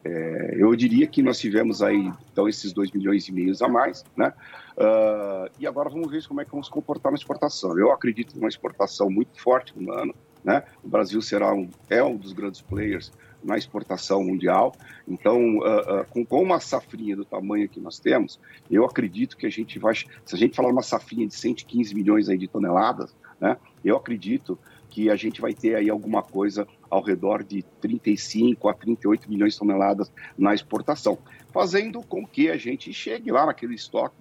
é, 0.08 0.56
eu 0.58 0.74
diria 0.76 1.06
que 1.06 1.22
nós 1.22 1.38
tivemos 1.38 1.82
aí, 1.82 2.12
então, 2.32 2.48
esses 2.48 2.72
2 2.72 2.92
milhões 2.92 3.28
e 3.28 3.32
meio 3.34 3.54
a 3.62 3.68
mais, 3.68 4.06
né? 4.16 4.34
Uh, 4.78 5.52
e 5.60 5.68
agora 5.68 5.90
vamos 5.90 6.10
ver 6.10 6.26
como 6.28 6.40
é 6.40 6.46
que 6.46 6.52
vamos 6.52 6.70
comportar 6.70 7.12
na 7.12 7.18
exportação. 7.18 7.78
Eu 7.78 7.92
acredito 7.92 8.36
numa 8.36 8.48
exportação 8.48 9.10
muito 9.10 9.42
forte 9.42 9.74
no 9.76 9.92
ano, 9.92 10.16
Né? 10.44 10.64
O 10.82 10.88
Brasil 10.88 11.22
será 11.22 11.54
um, 11.54 11.70
é 11.90 12.02
um 12.02 12.16
dos 12.16 12.32
grandes 12.32 12.62
players 12.62 13.12
na 13.44 13.58
exportação 13.58 14.24
mundial. 14.24 14.74
Então, 15.06 15.58
uh, 15.58 16.02
uh, 16.02 16.06
com, 16.10 16.26
com, 16.26 16.42
uma 16.42 16.60
safrinha 16.60 17.16
do 17.16 17.26
tamanho 17.26 17.68
que 17.68 17.82
nós 17.82 18.00
temos, 18.00 18.40
eu 18.72 18.86
acredito 18.86 19.36
que 19.36 19.46
a 19.46 19.50
gente 19.50 19.78
vai. 19.78 19.94
Se 19.96 20.36
a 20.36 20.38
gente 20.38 20.56
falar 20.56 20.70
uma 20.70 20.84
safrinha 20.84 21.28
de 21.28 21.36
115 21.36 21.94
milhões 21.94 22.30
aí 22.30 22.38
de 22.38 22.48
toneladas, 22.48 23.14
né, 23.42 23.58
eu 23.84 23.98
acredito 23.98 24.58
que 24.90 25.10
a 25.10 25.16
gente 25.16 25.42
vai 25.42 25.54
ter 25.54 25.76
aí 25.76 25.90
alguma 25.90 26.22
coisa 26.24 26.68
ao 26.90 27.02
redor 27.02 27.44
de 27.44 27.64
35 27.82 28.70
a 28.70 28.74
38 28.74 29.30
milhões 29.30 29.54
de 29.54 29.60
toneladas 29.60 30.12
na 30.38 30.54
exportação, 30.54 31.18
fazendo 31.52 32.02
com 32.02 32.26
que 32.26 32.50
a 32.50 32.58
gente 32.58 32.92
chegue 32.94 33.32
lá 33.32 33.46
naquele 33.46 33.76
estoque, 33.76 34.16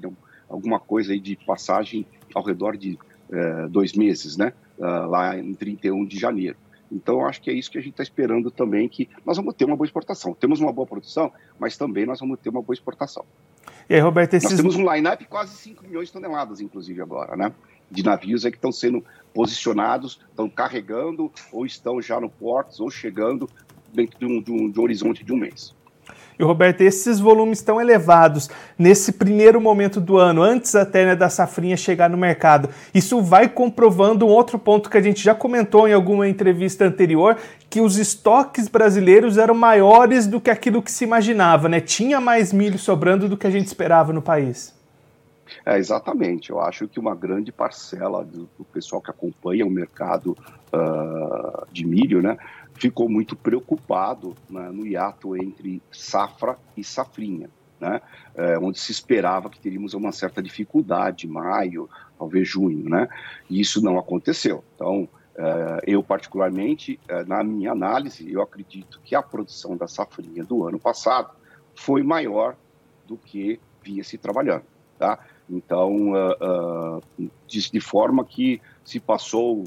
alguma 0.49 0.79
coisa 0.79 1.13
aí 1.13 1.21
de 1.21 1.37
passagem 1.37 2.07
ao 2.35 2.43
redor 2.43 2.77
de 2.77 2.99
uh, 3.31 3.69
dois 3.69 3.93
meses, 3.93 4.37
né? 4.37 4.53
Uh, 4.79 5.09
lá 5.09 5.39
em 5.39 5.55
31 5.55 6.05
de 6.05 6.19
janeiro. 6.19 6.57
Então, 6.91 7.27
acho 7.27 7.41
que 7.41 7.51
é 7.51 7.53
isso 7.53 7.71
que 7.71 7.79
a 7.79 7.81
gente 7.81 7.93
está 7.93 8.03
esperando 8.03 8.51
também, 8.51 8.89
que 8.89 9.09
nós 9.25 9.37
vamos 9.37 9.55
ter 9.55 9.65
uma 9.65 9.77
boa 9.77 9.87
exportação. 9.87 10.35
Temos 10.35 10.61
uma 10.61 10.73
boa 10.73 10.87
produção, 10.87 11.33
mas 11.59 11.77
também 11.77 12.07
nós 12.07 12.21
vamos 12.21 12.39
ter 12.39 12.49
uma 12.49 12.63
boa 12.63 12.75
exportação. 12.75 13.25
E 13.89 13.95
aí, 13.95 14.01
Roberto, 14.01 14.35
esses... 14.35 14.51
Nós 14.51 14.61
temos 14.61 14.77
um 14.77 14.93
line-up 14.93 15.25
quase 15.27 15.57
5 15.57 15.85
milhões 15.85 16.09
de 16.09 16.13
toneladas, 16.13 16.61
inclusive, 16.61 17.01
agora, 17.01 17.37
né? 17.37 17.53
De 17.91 18.03
navios 18.03 18.45
aí 18.45 18.51
que 18.51 18.59
estão 18.59 18.73
sendo 18.73 19.05
posicionados, 19.33 20.21
estão 20.31 20.49
carregando, 20.49 21.31
ou 21.53 21.67
estão 21.67 22.01
já 22.01 22.21
no 22.21 22.29
portos, 22.29 22.81
ou 22.81 22.91
chegando 22.91 23.49
dentro 23.93 24.19
de 24.19 24.27
um, 24.27 24.41
de 24.43 24.51
um, 24.51 24.71
de 24.71 24.81
um 24.81 24.83
horizonte 24.83 25.25
de 25.25 25.33
um 25.33 25.37
mês. 25.37 25.75
E 26.39 26.45
Roberto, 26.45 26.83
esses 26.83 27.19
volumes 27.19 27.63
tão 27.63 27.81
elevados 27.81 28.51
nesse 28.79 29.13
primeiro 29.13 29.59
momento 29.59 30.01
do 30.01 30.19
ano, 30.19 30.43
antes 30.43 30.75
até 30.75 31.07
né, 31.07 31.17
da 31.17 31.31
safrinha 31.31 31.77
chegar 31.77 32.11
no 32.11 32.17
mercado, 32.19 32.69
isso 32.95 33.23
vai 33.23 33.49
comprovando 33.49 34.27
um 34.27 34.29
outro 34.29 34.59
ponto 34.59 34.91
que 34.91 34.99
a 34.99 35.03
gente 35.03 35.25
já 35.25 35.35
comentou 35.35 35.89
em 35.89 35.95
alguma 35.95 36.29
entrevista 36.29 36.85
anterior, 36.85 37.39
que 37.71 37.81
os 37.81 37.97
estoques 37.97 38.69
brasileiros 38.69 39.39
eram 39.39 39.55
maiores 39.55 40.27
do 40.27 40.41
que 40.41 40.51
aquilo 40.51 40.83
que 40.83 40.93
se 40.93 41.05
imaginava, 41.05 41.71
né? 41.71 41.81
Tinha 41.81 42.21
mais 42.21 42.53
milho 42.53 42.79
sobrando 42.79 43.29
do 43.29 43.37
que 43.37 43.47
a 43.47 43.51
gente 43.51 43.67
esperava 43.67 44.13
no 44.13 44.21
país. 44.21 44.75
É, 45.65 45.79
exatamente. 45.79 46.51
Eu 46.51 46.61
acho 46.61 46.89
que 46.89 46.99
uma 46.99 47.15
grande 47.15 47.53
parcela 47.53 48.25
do, 48.25 48.49
do 48.59 48.65
pessoal 48.65 49.01
que 49.01 49.11
acompanha 49.11 49.67
o 49.67 49.71
mercado 49.71 50.37
uh, 50.73 51.67
de 51.73 51.87
milho, 51.87 52.23
né, 52.23 52.37
ficou 52.75 53.09
muito 53.09 53.35
preocupado 53.35 54.37
né, 54.49 54.71
no 54.71 54.87
hiato 54.87 55.37
entre 55.37 55.83
safra 55.91 56.57
e 56.77 56.85
safrinha, 56.85 57.49
né, 57.81 58.01
é, 58.35 58.59
onde 58.59 58.79
se 58.79 58.93
esperava 58.93 59.51
que 59.51 59.59
teríamos 59.59 59.95
uma 59.95 60.13
certa 60.13 60.43
dificuldade, 60.43 61.27
maio, 61.27 61.89
talvez 62.19 62.49
junho, 62.49 62.89
né, 62.89 63.09
e 63.49 63.61
isso 63.61 63.83
não 63.83 63.99
aconteceu. 63.99 64.63
Então, 64.75 65.09
é, 65.37 65.81
eu 65.87 66.03
particularmente, 66.03 66.99
é, 67.09 67.25
na 67.25 67.43
minha 67.45 67.73
análise, 67.73 68.31
eu 68.31 68.43
acredito 68.43 69.01
que 69.05 69.15
a 69.15 69.23
produção 69.23 69.77
da 69.77 69.87
safrinha 69.87 70.45
do 70.45 70.67
ano 70.67 70.79
passado 70.79 71.31
foi 71.75 72.03
maior 72.03 72.57
do 73.07 73.17
que 73.17 73.61
vinha 73.83 74.03
se 74.03 74.19
trabalhando, 74.19 74.65
tá? 74.99 75.19
Então, 75.49 76.13
uh, 76.13 76.99
uh, 77.19 77.31
de, 77.47 77.71
de 77.71 77.81
forma 77.81 78.25
que 78.25 78.61
se 78.85 78.99
passou 78.99 79.65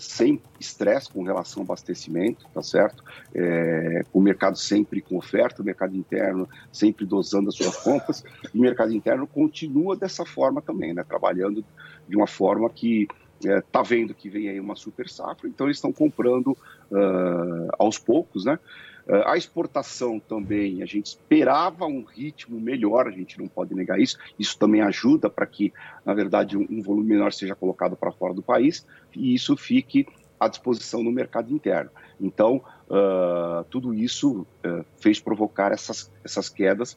sem 0.00 0.40
estresse 0.58 1.10
com 1.10 1.22
relação 1.22 1.60
ao 1.60 1.66
abastecimento, 1.66 2.46
tá 2.54 2.62
certo? 2.62 3.04
É, 3.34 4.02
o 4.14 4.20
mercado 4.20 4.56
sempre 4.56 5.02
com 5.02 5.18
oferta, 5.18 5.60
o 5.60 5.64
mercado 5.64 5.94
interno 5.94 6.48
sempre 6.72 7.04
dosando 7.04 7.50
as 7.50 7.54
suas 7.54 7.76
compras, 7.76 8.24
e 8.54 8.58
o 8.58 8.62
mercado 8.62 8.94
interno 8.94 9.26
continua 9.26 9.94
dessa 9.94 10.24
forma 10.24 10.62
também, 10.62 10.94
né? 10.94 11.04
Trabalhando 11.04 11.62
de 12.08 12.16
uma 12.16 12.26
forma 12.26 12.70
que 12.70 13.06
é, 13.44 13.60
tá 13.60 13.82
vendo 13.82 14.14
que 14.14 14.30
vem 14.30 14.48
aí 14.48 14.58
uma 14.58 14.74
super 14.74 15.06
safra, 15.06 15.46
então 15.46 15.66
eles 15.66 15.76
estão 15.76 15.92
comprando 15.92 16.52
uh, 16.90 17.68
aos 17.78 17.98
poucos, 17.98 18.46
né? 18.46 18.58
A 19.24 19.36
exportação 19.36 20.20
também, 20.20 20.82
a 20.82 20.86
gente 20.86 21.06
esperava 21.06 21.84
um 21.84 22.04
ritmo 22.04 22.60
melhor, 22.60 23.08
a 23.08 23.10
gente 23.10 23.38
não 23.38 23.48
pode 23.48 23.74
negar 23.74 24.00
isso. 24.00 24.16
Isso 24.38 24.56
também 24.56 24.80
ajuda 24.82 25.28
para 25.28 25.46
que, 25.46 25.72
na 26.04 26.14
verdade, 26.14 26.56
um 26.56 26.80
volume 26.80 27.08
menor 27.08 27.32
seja 27.32 27.56
colocado 27.56 27.96
para 27.96 28.12
fora 28.12 28.32
do 28.32 28.42
país 28.42 28.86
e 29.14 29.34
isso 29.34 29.56
fique 29.56 30.06
à 30.38 30.48
disposição 30.48 31.02
no 31.02 31.10
mercado 31.10 31.52
interno. 31.52 31.90
Então, 32.20 32.62
uh, 32.88 33.64
tudo 33.68 33.92
isso 33.92 34.46
uh, 34.64 34.84
fez 34.98 35.18
provocar 35.18 35.72
essas, 35.72 36.10
essas 36.24 36.48
quedas 36.48 36.96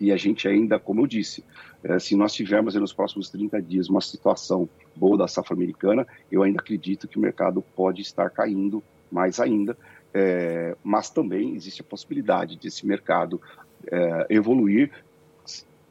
e 0.00 0.12
a 0.12 0.16
gente 0.16 0.46
ainda, 0.46 0.78
como 0.78 1.00
eu 1.00 1.06
disse, 1.08 1.44
se 1.98 2.14
nós 2.14 2.32
tivermos 2.32 2.74
nos 2.76 2.92
próximos 2.92 3.30
30 3.30 3.60
dias 3.60 3.88
uma 3.88 4.00
situação 4.00 4.68
boa 4.94 5.18
da 5.18 5.26
safra 5.26 5.54
americana, 5.54 6.06
eu 6.30 6.44
ainda 6.44 6.60
acredito 6.60 7.08
que 7.08 7.18
o 7.18 7.20
mercado 7.20 7.62
pode 7.74 8.02
estar 8.02 8.30
caindo 8.30 8.80
mais 9.10 9.40
ainda, 9.40 9.76
é, 10.14 10.76
mas 10.82 11.10
também 11.10 11.54
existe 11.54 11.80
a 11.82 11.84
possibilidade 11.84 12.56
desse 12.56 12.86
mercado 12.86 13.40
é, 13.90 14.26
evoluir 14.30 14.90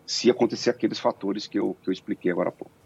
se 0.05 0.31
acontecer 0.31 0.69
aqueles 0.69 0.99
fatores 0.99 1.47
que 1.47 1.59
eu, 1.59 1.75
que 1.81 1.89
eu 1.89 1.93
expliquei 1.93 2.31
agora 2.31 2.49
há 2.49 2.51
pouco. 2.51 2.76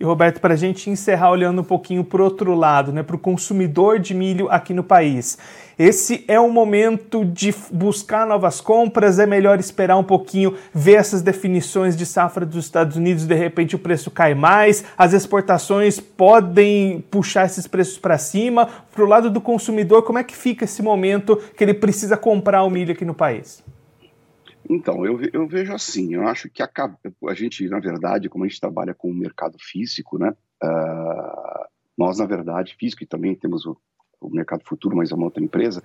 E 0.00 0.04
Roberto, 0.04 0.40
para 0.40 0.54
a 0.54 0.56
gente 0.56 0.88
encerrar 0.88 1.32
olhando 1.32 1.60
um 1.60 1.64
pouquinho 1.64 2.04
para 2.04 2.22
o 2.22 2.24
outro 2.24 2.54
lado, 2.54 2.92
né, 2.92 3.02
para 3.02 3.16
o 3.16 3.18
consumidor 3.18 3.98
de 3.98 4.14
milho 4.14 4.48
aqui 4.48 4.72
no 4.72 4.84
país, 4.84 5.36
esse 5.76 6.24
é 6.28 6.38
o 6.38 6.48
momento 6.50 7.24
de 7.24 7.52
buscar 7.72 8.24
novas 8.24 8.60
compras? 8.60 9.18
É 9.18 9.26
melhor 9.26 9.58
esperar 9.58 9.96
um 9.96 10.04
pouquinho, 10.04 10.54
ver 10.72 10.94
essas 10.94 11.20
definições 11.20 11.96
de 11.96 12.06
safra 12.06 12.46
dos 12.46 12.64
Estados 12.64 12.96
Unidos, 12.96 13.26
de 13.26 13.34
repente 13.34 13.74
o 13.74 13.78
preço 13.78 14.08
cai 14.08 14.34
mais, 14.34 14.84
as 14.96 15.12
exportações 15.12 15.98
podem 15.98 17.04
puxar 17.10 17.46
esses 17.46 17.66
preços 17.66 17.98
para 17.98 18.18
cima. 18.18 18.68
Para 18.94 19.04
o 19.04 19.08
lado 19.08 19.28
do 19.28 19.40
consumidor, 19.40 20.04
como 20.04 20.18
é 20.18 20.24
que 20.24 20.36
fica 20.36 20.64
esse 20.64 20.80
momento 20.80 21.36
que 21.56 21.64
ele 21.64 21.74
precisa 21.74 22.16
comprar 22.16 22.62
o 22.62 22.70
milho 22.70 22.92
aqui 22.92 23.04
no 23.04 23.14
país? 23.14 23.64
Então, 24.68 25.06
eu, 25.06 25.18
eu 25.32 25.46
vejo 25.46 25.72
assim, 25.72 26.14
eu 26.14 26.28
acho 26.28 26.50
que 26.50 26.62
a, 26.62 26.70
a 27.28 27.34
gente, 27.34 27.66
na 27.68 27.80
verdade, 27.80 28.28
como 28.28 28.44
a 28.44 28.48
gente 28.48 28.60
trabalha 28.60 28.92
com 28.92 29.10
o 29.10 29.14
mercado 29.14 29.56
físico, 29.58 30.18
né, 30.18 30.34
uh, 30.62 31.66
nós, 31.96 32.18
na 32.18 32.26
verdade, 32.26 32.76
físico, 32.78 33.02
e 33.02 33.06
também 33.06 33.34
temos 33.34 33.64
o, 33.64 33.76
o 34.20 34.28
mercado 34.28 34.62
futuro, 34.64 34.94
mas 34.94 35.10
é 35.10 35.14
uma 35.14 35.24
outra 35.24 35.42
empresa, 35.42 35.82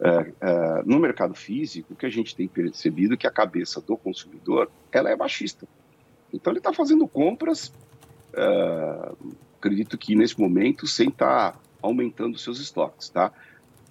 uh, 0.00 0.30
uh, 0.30 0.82
no 0.84 0.98
mercado 0.98 1.34
físico, 1.34 1.94
o 1.94 1.96
que 1.96 2.04
a 2.04 2.10
gente 2.10 2.36
tem 2.36 2.46
percebido 2.46 3.14
é 3.14 3.16
que 3.16 3.26
a 3.26 3.32
cabeça 3.32 3.80
do 3.80 3.96
consumidor, 3.96 4.70
ela 4.92 5.10
é 5.10 5.16
baixista. 5.16 5.66
Então, 6.32 6.52
ele 6.52 6.58
está 6.58 6.72
fazendo 6.72 7.08
compras, 7.08 7.72
acredito 9.56 9.96
que 9.96 10.14
nesse 10.14 10.38
momento, 10.38 10.86
sem 10.86 11.08
estar 11.08 11.52
tá 11.52 11.58
aumentando 11.80 12.36
seus 12.36 12.60
estoques, 12.60 13.08
tá? 13.08 13.32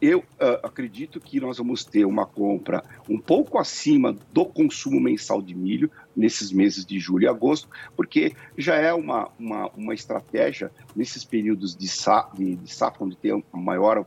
Eu 0.01 0.19
uh, 0.19 0.59
acredito 0.63 1.19
que 1.19 1.39
nós 1.39 1.57
vamos 1.57 1.85
ter 1.85 2.05
uma 2.05 2.25
compra 2.25 2.83
um 3.09 3.19
pouco 3.19 3.57
acima 3.57 4.15
do 4.31 4.45
consumo 4.45 4.99
mensal 4.99 5.41
de 5.41 5.55
milho 5.55 5.89
nesses 6.15 6.51
meses 6.51 6.85
de 6.85 6.99
julho 6.99 7.23
e 7.23 7.27
agosto, 7.27 7.69
porque 7.95 8.33
já 8.57 8.75
é 8.75 8.93
uma, 8.93 9.29
uma, 9.39 9.67
uma 9.69 9.93
estratégia 9.93 10.71
nesses 10.95 11.23
períodos 11.23 11.75
de, 11.75 11.87
sa 11.87 12.29
de, 12.33 12.55
de 12.55 12.73
safra, 12.73 13.05
onde 13.05 13.15
tem 13.15 13.31
uma 13.31 13.63
maior 13.63 13.99
uh, 13.99 14.05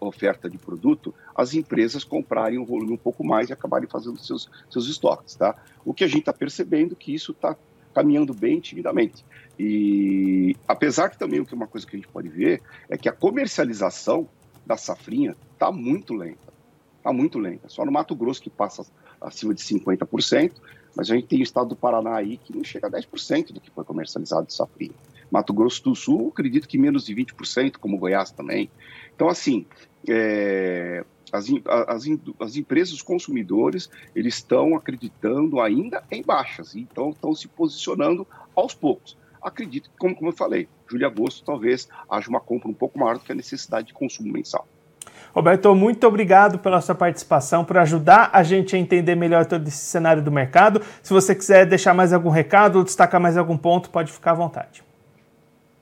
oferta 0.00 0.48
de 0.48 0.58
produto, 0.58 1.14
as 1.34 1.54
empresas 1.54 2.04
comprarem 2.04 2.58
um 2.58 2.64
volume 2.64 2.92
um 2.92 2.98
pouco 2.98 3.24
mais 3.24 3.48
e 3.48 3.52
acabarem 3.52 3.88
fazendo 3.88 4.18
seus, 4.18 4.50
seus 4.68 4.88
estoques. 4.88 5.34
Tá? 5.34 5.54
O 5.84 5.94
que 5.94 6.04
a 6.04 6.08
gente 6.08 6.20
está 6.20 6.32
percebendo 6.32 6.92
é 6.92 6.96
que 6.96 7.14
isso 7.14 7.32
está 7.32 7.56
caminhando 7.94 8.32
bem 8.34 8.58
timidamente. 8.58 9.24
E 9.58 10.56
apesar 10.66 11.10
que 11.10 11.18
também 11.18 11.40
o 11.40 11.46
que 11.46 11.54
é 11.54 11.56
uma 11.56 11.66
coisa 11.66 11.86
que 11.86 11.94
a 11.94 11.98
gente 11.98 12.08
pode 12.08 12.28
ver 12.28 12.62
é 12.88 12.96
que 12.96 13.08
a 13.08 13.12
comercialização 13.12 14.28
da 14.66 14.76
safrinha 14.76 15.36
está 15.52 15.70
muito 15.70 16.14
lenta. 16.14 16.52
Está 16.98 17.12
muito 17.12 17.38
lenta. 17.38 17.68
Só 17.68 17.84
no 17.84 17.92
Mato 17.92 18.14
Grosso 18.14 18.40
que 18.40 18.50
passa 18.50 18.86
acima 19.20 19.54
de 19.54 19.62
50%, 19.62 20.52
mas 20.94 21.10
a 21.10 21.14
gente 21.14 21.26
tem 21.26 21.40
o 21.40 21.42
estado 21.42 21.70
do 21.70 21.76
Paraná 21.76 22.16
aí 22.16 22.36
que 22.36 22.54
não 22.54 22.62
chega 22.62 22.86
a 22.86 22.90
10% 22.90 23.52
do 23.52 23.60
que 23.60 23.70
foi 23.70 23.84
comercializado 23.84 24.46
de 24.46 24.54
safrinha. 24.54 24.94
Mato 25.30 25.52
Grosso 25.52 25.82
do 25.82 25.94
Sul, 25.94 26.28
acredito 26.28 26.68
que 26.68 26.76
menos 26.76 27.06
de 27.06 27.14
20%, 27.14 27.78
como 27.78 27.98
Goiás 27.98 28.30
também. 28.30 28.70
Então, 29.14 29.28
assim, 29.28 29.64
é, 30.08 31.04
as, 31.32 31.46
as, 31.66 32.04
as, 32.38 32.56
empresas, 32.56 32.94
os 32.94 33.02
consumidores, 33.02 33.88
eles 34.14 34.34
estão 34.34 34.76
acreditando 34.76 35.60
ainda 35.60 36.04
em 36.10 36.22
baixas, 36.22 36.76
então 36.76 37.10
estão 37.10 37.34
se 37.34 37.48
posicionando 37.48 38.26
aos 38.54 38.74
poucos. 38.74 39.16
Acredito 39.42 39.90
que, 39.90 39.96
como, 39.98 40.14
como 40.14 40.30
eu 40.30 40.34
falei, 40.34 40.68
julho 40.86 41.02
e 41.02 41.04
agosto 41.04 41.44
talvez 41.44 41.88
haja 42.08 42.28
uma 42.28 42.40
compra 42.40 42.68
um 42.68 42.74
pouco 42.74 42.98
maior 42.98 43.18
do 43.18 43.24
que 43.24 43.32
a 43.32 43.34
necessidade 43.34 43.88
de 43.88 43.94
consumo 43.94 44.32
mensal. 44.32 44.66
Roberto, 45.34 45.74
muito 45.74 46.06
obrigado 46.06 46.58
pela 46.58 46.80
sua 46.80 46.94
participação, 46.94 47.64
por 47.64 47.78
ajudar 47.78 48.30
a 48.34 48.42
gente 48.42 48.76
a 48.76 48.78
entender 48.78 49.14
melhor 49.14 49.46
todo 49.46 49.66
esse 49.66 49.78
cenário 49.78 50.22
do 50.22 50.30
mercado. 50.30 50.82
Se 51.02 51.12
você 51.12 51.34
quiser 51.34 51.64
deixar 51.64 51.94
mais 51.94 52.12
algum 52.12 52.28
recado 52.28 52.76
ou 52.76 52.84
destacar 52.84 53.20
mais 53.20 53.38
algum 53.38 53.56
ponto, 53.56 53.88
pode 53.88 54.12
ficar 54.12 54.32
à 54.32 54.34
vontade. 54.34 54.84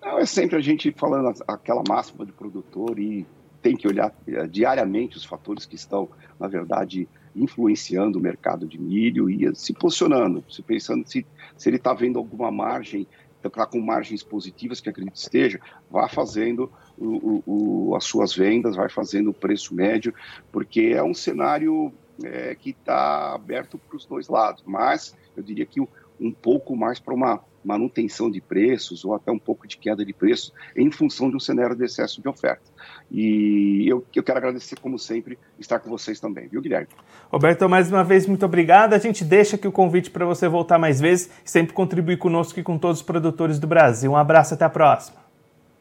Não, 0.01 0.19
é 0.19 0.25
sempre 0.25 0.57
a 0.57 0.61
gente 0.61 0.95
falando 0.97 1.35
aquela 1.49 1.83
máxima 1.87 2.25
do 2.25 2.33
produtor 2.33 2.99
e 2.99 3.27
tem 3.61 3.77
que 3.77 3.87
olhar 3.87 4.15
eh, 4.27 4.47
diariamente 4.47 5.17
os 5.17 5.25
fatores 5.25 5.67
que 5.67 5.75
estão, 5.75 6.09
na 6.39 6.49
verdade, 6.49 7.09
influenciando 7.35 8.19
o 8.19 8.23
mercado 8.23 8.67
de 8.67 8.79
milho 8.79 9.29
e 9.29 9.55
se 9.55 9.73
posicionando, 9.73 10.43
se 10.49 10.63
pensando 10.63 11.07
se, 11.07 11.27
se 11.57 11.69
ele 11.69 11.77
está 11.77 11.93
vendo 11.93 12.19
alguma 12.19 12.51
margem 12.51 13.07
está 13.49 13.67
com 13.67 13.81
margens 13.81 14.23
positivas, 14.23 14.81
que 14.81 14.89
acredito 14.89 15.17
esteja, 15.17 15.61
vá 15.91 16.09
fazendo 16.09 16.71
o, 16.99 17.43
o, 17.47 17.97
as 17.97 18.05
suas 18.05 18.35
vendas, 18.35 18.77
vai 18.77 18.89
fazendo 18.89 19.31
o 19.31 19.35
preço 19.35 19.75
médio, 19.75 20.15
porque 20.53 20.93
é 20.95 21.03
um 21.03 21.15
cenário 21.15 21.93
é, 22.23 22.55
que 22.55 22.71
está 22.71 23.35
aberto 23.35 23.79
para 23.79 23.97
os 23.97 24.05
dois 24.05 24.29
lados, 24.29 24.63
mas 24.67 25.17
eu 25.37 25.43
diria 25.43 25.67
que 25.67 25.81
um 25.81 26.33
pouco 26.33 26.77
mais 26.77 27.01
para 27.01 27.15
uma 27.15 27.41
manutenção 27.65 28.31
de 28.31 28.41
preços 28.41 29.05
ou 29.05 29.15
até 29.15 29.31
um 29.31 29.39
pouco 29.39 29.67
de 29.67 29.77
queda 29.77 30.05
de 30.05 30.13
preços 30.13 30.53
em 30.77 30.91
função 30.91 31.31
de 31.31 31.37
um 31.37 31.41
cenário 31.41 31.77
de 31.77 31.85
excesso 31.85 32.21
de 32.21 32.29
oferta. 32.29 32.71
E 33.11 33.87
eu, 33.89 34.05
eu 34.15 34.23
quero 34.23 34.39
agradecer, 34.39 34.79
como 34.81 34.99
sempre, 34.99 35.39
estar 35.59 35.79
com 35.79 35.91
vocês 35.91 36.19
também, 36.19 36.49
viu, 36.49 36.61
Guilherme? 36.61 36.89
Roberto, 37.31 37.69
mais 37.69 37.91
uma 37.91 38.03
vez, 38.03 38.27
muito 38.27 38.45
obrigado. 38.45 38.95
A 38.95 38.99
gente 38.99 39.25
deixa 39.25 39.57
aqui 39.57 39.69
o 39.69 39.73
convite 39.73 40.11
para 40.11 40.25
você 40.25 40.49
voltar 40.49 40.79
mais 40.79 41.01
vezes 41.01 41.31
e 41.45 41.51
sempre 41.51 41.75
contribuir 41.75 42.17
conosco 42.19 42.59
e 42.59 42.63
com 42.63 42.79
todos 42.79 42.99
os 42.99 43.03
produtores 43.03 43.59
do 43.59 43.67
Brasil. 43.67 44.13
Um 44.13 44.17
abraço, 44.17 44.55
até 44.55 44.65
a 44.65 44.71
próxima. 44.71 45.19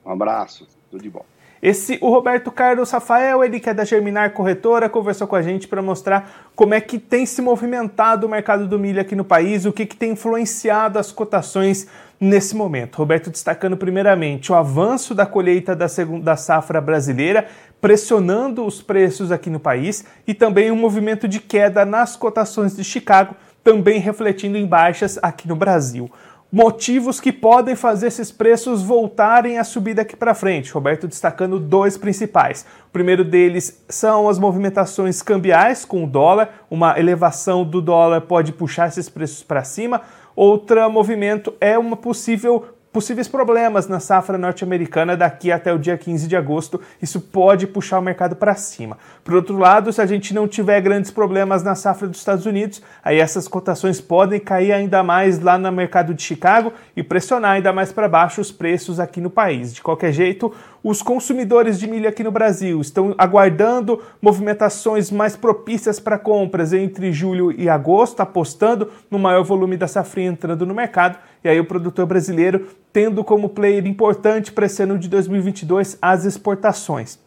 Um 0.06 0.12
abraço, 0.12 0.68
tudo 0.90 1.02
de 1.02 1.10
bom. 1.10 1.26
Esse, 1.62 1.98
o 2.02 2.10
Roberto 2.10 2.52
Carlos 2.52 2.90
Rafael, 2.90 3.44
ele 3.44 3.60
que 3.60 3.70
é 3.70 3.74
da 3.74 3.84
Germinar 3.84 4.32
Corretora, 4.32 4.88
conversou 4.88 5.28
com 5.28 5.36
a 5.36 5.42
gente 5.42 5.68
para 5.68 5.82
mostrar 5.82 6.50
como 6.56 6.74
é 6.74 6.80
que 6.80 6.98
tem 6.98 7.26
se 7.26 7.42
movimentado 7.42 8.26
o 8.26 8.30
mercado 8.30 8.66
do 8.66 8.80
milho 8.80 9.02
aqui 9.02 9.14
no 9.14 9.26
país, 9.26 9.66
o 9.66 9.74
que, 9.74 9.86
que 9.86 9.96
tem 9.96 10.12
influenciado 10.12 10.98
as 10.98 11.12
cotações 11.12 11.88
nesse 12.20 12.56
momento. 12.56 12.96
Roberto 12.96 13.30
destacando 13.30 13.76
primeiramente 13.76 14.52
o 14.52 14.56
avanço 14.56 15.14
da 15.14 15.26
colheita 15.26 15.76
da 15.76 15.90
segunda 15.90 16.38
safra 16.38 16.80
brasileira, 16.80 17.48
pressionando 17.82 18.66
os 18.66 18.82
preços 18.82 19.30
aqui 19.30 19.50
no 19.50 19.60
país, 19.60 20.06
e 20.26 20.34
também 20.34 20.72
um 20.72 20.78
movimento 20.78 21.28
de 21.28 21.42
queda 21.42 21.84
nas 21.84 22.16
cotações 22.16 22.76
de 22.76 22.86
Chicago, 22.86 23.36
também 23.62 24.00
refletindo 24.00 24.58
em 24.58 24.66
baixas 24.66 25.20
aqui 25.22 25.46
no 25.46 25.58
Brasil 25.58 26.10
motivos 26.52 27.20
que 27.20 27.32
podem 27.32 27.76
fazer 27.76 28.08
esses 28.08 28.32
preços 28.32 28.82
voltarem 28.82 29.60
a 29.60 29.64
subir 29.64 29.94
daqui 29.94 30.16
para 30.16 30.34
frente. 30.34 30.72
Roberto 30.72 31.08
destacando 31.08 31.60
dois 31.60 31.96
principais. 31.96 32.66
O 32.88 32.92
primeiro 32.92 33.24
deles 33.24 33.84
são 33.88 34.28
as 34.28 34.40
movimentações 34.40 35.22
cambiais 35.22 35.86
com 35.86 36.04
o 36.04 36.08
dólar, 36.08 36.66
uma 36.70 37.00
elevação 37.00 37.64
do 37.64 37.82
dólar 37.82 38.22
pode 38.22 38.52
puxar 38.52 38.88
esses 38.88 39.08
preços 39.08 39.44
para 39.44 39.64
cima. 39.64 40.02
Outro 40.36 40.90
movimento 40.90 41.54
é 41.62 41.78
uma 41.78 41.96
possível 41.96 42.66
possíveis 42.92 43.28
problemas 43.28 43.88
na 43.88 44.00
safra 44.00 44.38
norte-americana 44.38 45.16
daqui 45.16 45.52
até 45.52 45.72
o 45.72 45.78
dia 45.78 45.98
15 45.98 46.28
de 46.28 46.36
agosto. 46.36 46.82
Isso 47.02 47.22
pode 47.22 47.68
puxar 47.68 48.00
o 48.00 48.02
mercado 48.02 48.36
para 48.36 48.56
cima. 48.56 48.98
Por 49.24 49.36
outro 49.36 49.58
lado, 49.58 49.94
se 49.94 50.02
a 50.02 50.06
gente 50.06 50.34
não 50.34 50.48
tiver 50.48 50.82
grandes 50.82 51.12
problemas 51.12 51.64
na 51.64 51.76
safra 51.76 52.08
dos 52.08 52.18
Estados 52.18 52.46
Unidos, 52.46 52.82
aí 53.04 53.20
essas 53.20 53.48
cotações 53.48 54.02
podem 54.02 54.40
cair 54.40 54.72
ainda 54.72 55.04
mais 55.04 55.40
lá 55.40 55.58
no 55.58 55.72
mercado 55.72 56.14
de 56.14 56.24
Chicago 56.24 56.74
e 56.96 57.04
pressionar 57.04 57.52
ainda 57.52 57.72
mais 57.72 57.92
para 57.92 58.08
baixo 58.08 58.42
os 58.42 58.52
preços 58.52 59.00
aqui 59.00 59.22
no 59.22 59.30
país. 59.30 59.74
De 59.74 59.82
qualquer 59.82 60.12
jeito, 60.12 60.54
os 60.84 61.02
consumidores 61.02 61.80
de 61.80 61.88
milho 61.88 62.08
aqui 62.08 62.24
no 62.24 62.32
Brasil 62.32 62.80
estão 62.80 63.14
aguardando 63.18 64.02
movimentações 64.22 65.12
mais 65.12 65.36
propícias 65.36 66.00
para 66.00 66.18
compras 66.18 66.74
entre 66.74 67.12
julho 67.12 67.52
e 67.52 67.68
agosto, 67.70 68.22
apostando 68.22 68.90
no 69.10 69.20
maior 69.20 69.44
volume 69.44 69.78
da 69.78 69.88
safra 69.88 70.22
entrando 70.22 70.66
no 70.66 70.74
mercado, 70.74 71.18
e 71.44 71.50
aí 71.50 71.60
o 71.60 71.66
produtor 71.66 72.06
brasileiro 72.06 72.68
tendo 72.92 73.24
como 73.24 73.50
player 73.50 73.86
importante 73.86 74.52
para 74.52 74.66
esse 74.66 74.82
ano 74.84 74.98
de 74.98 75.08
2022 75.08 75.98
as 76.02 76.26
exportações. 76.26 77.20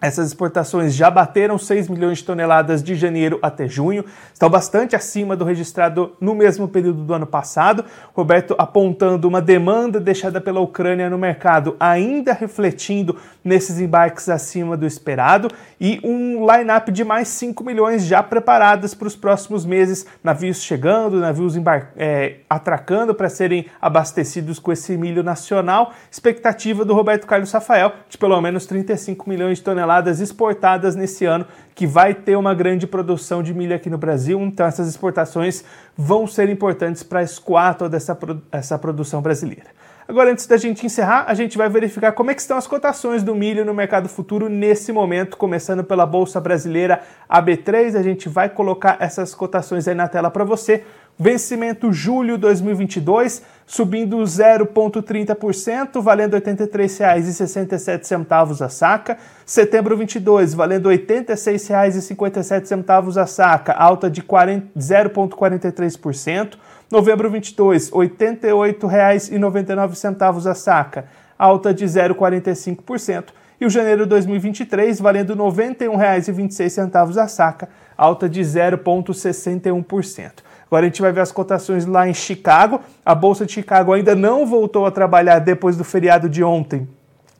Essas 0.00 0.26
exportações 0.26 0.94
já 0.94 1.10
bateram 1.10 1.56
6 1.56 1.88
milhões 1.88 2.18
de 2.18 2.24
toneladas 2.24 2.82
de 2.82 2.94
janeiro 2.94 3.38
até 3.40 3.66
junho, 3.66 4.04
estão 4.32 4.50
bastante 4.50 4.94
acima 4.94 5.34
do 5.34 5.44
registrado 5.44 6.14
no 6.20 6.34
mesmo 6.34 6.68
período 6.68 7.02
do 7.02 7.14
ano 7.14 7.26
passado. 7.26 7.84
Roberto 8.12 8.54
apontando 8.58 9.26
uma 9.26 9.40
demanda 9.40 9.98
deixada 9.98 10.42
pela 10.42 10.60
Ucrânia 10.60 11.08
no 11.08 11.16
mercado, 11.16 11.74
ainda 11.80 12.34
refletindo 12.34 13.16
nesses 13.42 13.80
embarques 13.80 14.28
acima 14.28 14.76
do 14.76 14.86
esperado, 14.86 15.48
e 15.80 16.00
um 16.04 16.46
line-up 16.50 16.92
de 16.92 17.04
mais 17.04 17.28
5 17.28 17.64
milhões 17.64 18.04
já 18.04 18.22
preparadas 18.22 18.94
para 18.94 19.08
os 19.08 19.16
próximos 19.16 19.64
meses, 19.64 20.06
navios 20.22 20.62
chegando, 20.62 21.18
navios 21.18 21.54
é, 21.96 22.36
atracando 22.48 23.14
para 23.14 23.28
serem 23.28 23.66
abastecidos 23.80 24.58
com 24.58 24.70
esse 24.70 24.96
milho 24.96 25.22
nacional. 25.22 25.92
Expectativa 26.10 26.84
do 26.84 26.94
Roberto 26.94 27.26
Carlos 27.26 27.52
Rafael 27.52 27.92
de 28.08 28.18
pelo 28.18 28.38
menos 28.40 28.66
35 28.66 29.28
milhões 29.28 29.58
de 29.58 29.64
toneladas 29.64 29.93
toneladas 29.94 30.20
exportadas 30.20 30.96
nesse 30.96 31.24
ano, 31.24 31.46
que 31.74 31.86
vai 31.86 32.14
ter 32.14 32.36
uma 32.36 32.54
grande 32.54 32.86
produção 32.86 33.42
de 33.42 33.54
milho 33.54 33.74
aqui 33.74 33.88
no 33.88 33.98
Brasil. 33.98 34.40
Então, 34.40 34.66
essas 34.66 34.88
exportações 34.88 35.64
vão 35.96 36.26
ser 36.26 36.48
importantes 36.48 37.02
para 37.02 37.22
escoar 37.22 37.76
toda 37.76 37.96
essa, 37.96 38.16
essa 38.50 38.78
produção 38.78 39.22
brasileira. 39.22 39.66
Agora, 40.06 40.30
antes 40.30 40.46
da 40.46 40.58
gente 40.58 40.84
encerrar, 40.84 41.24
a 41.28 41.32
gente 41.32 41.56
vai 41.56 41.66
verificar 41.68 42.12
como 42.12 42.30
é 42.30 42.34
que 42.34 42.40
estão 42.40 42.58
as 42.58 42.66
cotações 42.66 43.22
do 43.22 43.34
milho 43.34 43.64
no 43.64 43.72
mercado 43.72 44.06
futuro 44.06 44.50
nesse 44.50 44.92
momento, 44.92 45.36
começando 45.36 45.82
pela 45.82 46.04
Bolsa 46.04 46.38
Brasileira 46.40 47.00
AB3. 47.30 47.96
A 47.98 48.02
gente 48.02 48.28
vai 48.28 48.50
colocar 48.50 48.98
essas 49.00 49.34
cotações 49.34 49.88
aí 49.88 49.94
na 49.94 50.06
tela 50.06 50.30
para 50.30 50.44
você. 50.44 50.84
Vencimento 51.16 51.92
julho 51.92 52.36
2022, 52.36 53.40
subindo 53.64 54.18
0,30%, 54.18 56.02
valendo 56.02 56.34
R$ 56.34 56.40
83,67 56.40 58.64
a 58.64 58.68
saca. 58.68 59.16
Setembro 59.46 59.96
22, 59.96 60.54
valendo 60.54 60.90
R$ 60.90 60.98
86,57 60.98 63.16
a 63.16 63.26
saca, 63.26 63.74
alta 63.74 64.10
de 64.10 64.22
0,43%. 64.22 66.58
Novembro 66.90 67.30
22, 67.30 67.90
R$ 67.90 68.08
88,99 68.08 70.50
a 70.50 70.54
saca, 70.54 71.04
alta 71.38 71.72
de 71.72 71.84
0,45%. 71.84 73.26
E 73.60 73.66
o 73.66 73.70
janeiro 73.70 74.04
2023, 74.04 75.00
valendo 75.00 75.34
R$ 75.34 75.38
91,26 75.38 77.22
a 77.22 77.28
saca, 77.28 77.68
alta 77.96 78.28
de 78.28 78.40
0,61%. 78.40 80.42
Agora 80.74 80.86
a 80.86 80.88
gente 80.88 81.02
vai 81.02 81.12
ver 81.12 81.20
as 81.20 81.30
cotações 81.30 81.86
lá 81.86 82.08
em 82.08 82.12
Chicago. 82.12 82.80
A 83.06 83.14
Bolsa 83.14 83.46
de 83.46 83.52
Chicago 83.52 83.92
ainda 83.92 84.16
não 84.16 84.44
voltou 84.44 84.84
a 84.86 84.90
trabalhar 84.90 85.38
depois 85.38 85.76
do 85.76 85.84
feriado 85.84 86.28
de 86.28 86.42
ontem. 86.42 86.88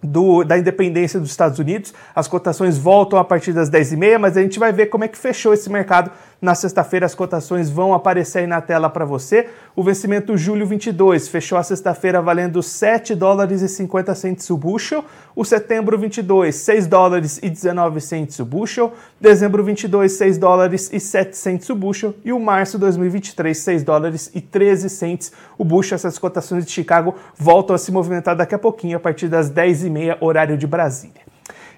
Do, 0.01 0.45
da 0.45 0.57
independência 0.57 1.19
dos 1.19 1.31
Estados 1.31 1.59
Unidos. 1.59 1.93
As 2.15 2.29
cotações 2.29 2.79
voltam 2.79 3.19
a 3.19 3.25
partir 3.25 3.53
das 3.53 3.69
10h30, 3.69 4.19
mas 4.19 4.37
a 4.37 4.41
gente 4.41 4.57
vai 4.57 4.73
ver 4.73 4.87
como 4.87 5.03
é 5.03 5.09
que 5.09 5.19
fechou 5.19 5.53
esse 5.53 5.69
mercado 5.69 6.13
na 6.41 6.55
sexta-feira 6.55 7.07
as 7.07 7.15
cotações 7.15 7.71
vão 7.71 7.95
aparecer 7.95 8.41
aí 8.41 8.47
na 8.47 8.61
tela 8.61 8.91
para 8.91 9.05
você. 9.05 9.49
O 9.75 9.83
vencimento 9.83 10.37
julho 10.37 10.67
22 10.67 11.29
fechou 11.29 11.59
a 11.59 11.63
sexta-feira 11.63 12.21
valendo 12.21 12.63
7 12.63 13.15
dólares 13.15 13.63
e 13.63 13.69
50 13.69 14.15
centes 14.15 14.51
o 14.51 14.57
bushel. 14.57 15.05
O 15.35 15.45
setembro 15.45 15.99
22, 15.99 16.55
6 16.55 16.87
dólares 16.87 17.41
e 17.43 17.51
19 17.51 18.01
centes 18.01 18.39
o 18.39 18.45
bushel. 18.45 18.93
Dezembro 19.21 19.65
22, 19.65 20.13
6 20.13 20.39
dólares 20.39 20.91
e 20.93 21.01
7 21.01 21.37
centes 21.37 21.69
o 21.71 21.75
bushel. 21.75 22.15
E 22.25 22.33
o 22.33 22.39
março 22.39 22.79
2023, 22.79 23.57
6 23.57 23.83
dólares 23.83 24.31
e 24.35 24.41
13 24.41 24.89
centes 24.91 25.33
o 25.59 25.65
bushel. 25.65 25.97
Essas 25.97 26.19
cotações 26.19 26.65
de 26.65 26.71
Chicago 26.71 27.15
voltam 27.37 27.75
a 27.75 27.79
se 27.79 27.91
movimentar 27.91 28.37
daqui 28.37 28.55
a 28.55 28.59
pouquinho, 28.59 28.97
a 28.97 29.01
partir 29.01 29.29
das 29.29 29.51
10h30, 29.51 30.19
horário 30.21 30.57
de 30.57 30.67
Brasília. 30.67 31.24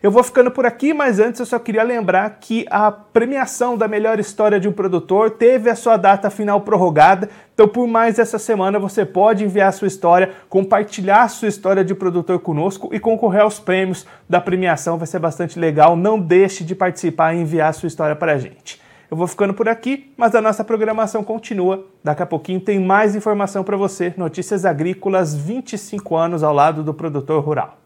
Eu 0.02 0.10
vou 0.10 0.22
ficando 0.22 0.50
por 0.50 0.66
aqui, 0.66 0.92
mas 0.92 1.18
antes 1.18 1.40
eu 1.40 1.46
só 1.46 1.58
queria 1.58 1.82
lembrar 1.82 2.38
que 2.38 2.66
a 2.70 2.92
premiação 2.92 3.78
da 3.78 3.88
melhor 3.88 4.20
história 4.20 4.60
de 4.60 4.68
um 4.68 4.72
produtor 4.72 5.30
teve 5.30 5.70
a 5.70 5.74
sua 5.74 5.96
data 5.96 6.28
final 6.28 6.60
prorrogada. 6.60 7.30
Então, 7.54 7.66
por 7.66 7.86
mais 7.86 8.18
essa 8.18 8.38
semana, 8.38 8.78
você 8.78 9.06
pode 9.06 9.42
enviar 9.42 9.72
sua 9.72 9.88
história, 9.88 10.32
compartilhar 10.50 11.28
sua 11.28 11.48
história 11.48 11.82
de 11.82 11.94
produtor 11.94 12.38
conosco 12.40 12.90
e 12.92 13.00
concorrer 13.00 13.40
aos 13.40 13.58
prêmios 13.58 14.06
da 14.28 14.40
premiação. 14.40 14.98
Vai 14.98 15.06
ser 15.06 15.18
bastante 15.18 15.58
legal. 15.58 15.96
Não 15.96 16.20
deixe 16.20 16.62
de 16.62 16.74
participar 16.74 17.34
e 17.34 17.40
enviar 17.40 17.72
sua 17.72 17.86
história 17.86 18.14
para 18.14 18.32
a 18.32 18.38
gente. 18.38 18.80
Eu 19.10 19.16
vou 19.16 19.26
ficando 19.26 19.54
por 19.54 19.68
aqui, 19.68 20.12
mas 20.16 20.34
a 20.34 20.42
nossa 20.42 20.62
programação 20.62 21.24
continua. 21.24 21.86
Daqui 22.04 22.22
a 22.22 22.26
pouquinho 22.26 22.60
tem 22.60 22.78
mais 22.78 23.16
informação 23.16 23.64
para 23.64 23.76
você. 23.76 24.12
Notícias 24.16 24.64
agrícolas 24.66 25.34
25 25.34 26.16
anos 26.16 26.42
ao 26.42 26.52
lado 26.52 26.82
do 26.82 26.92
produtor 26.92 27.42
rural. 27.42 27.85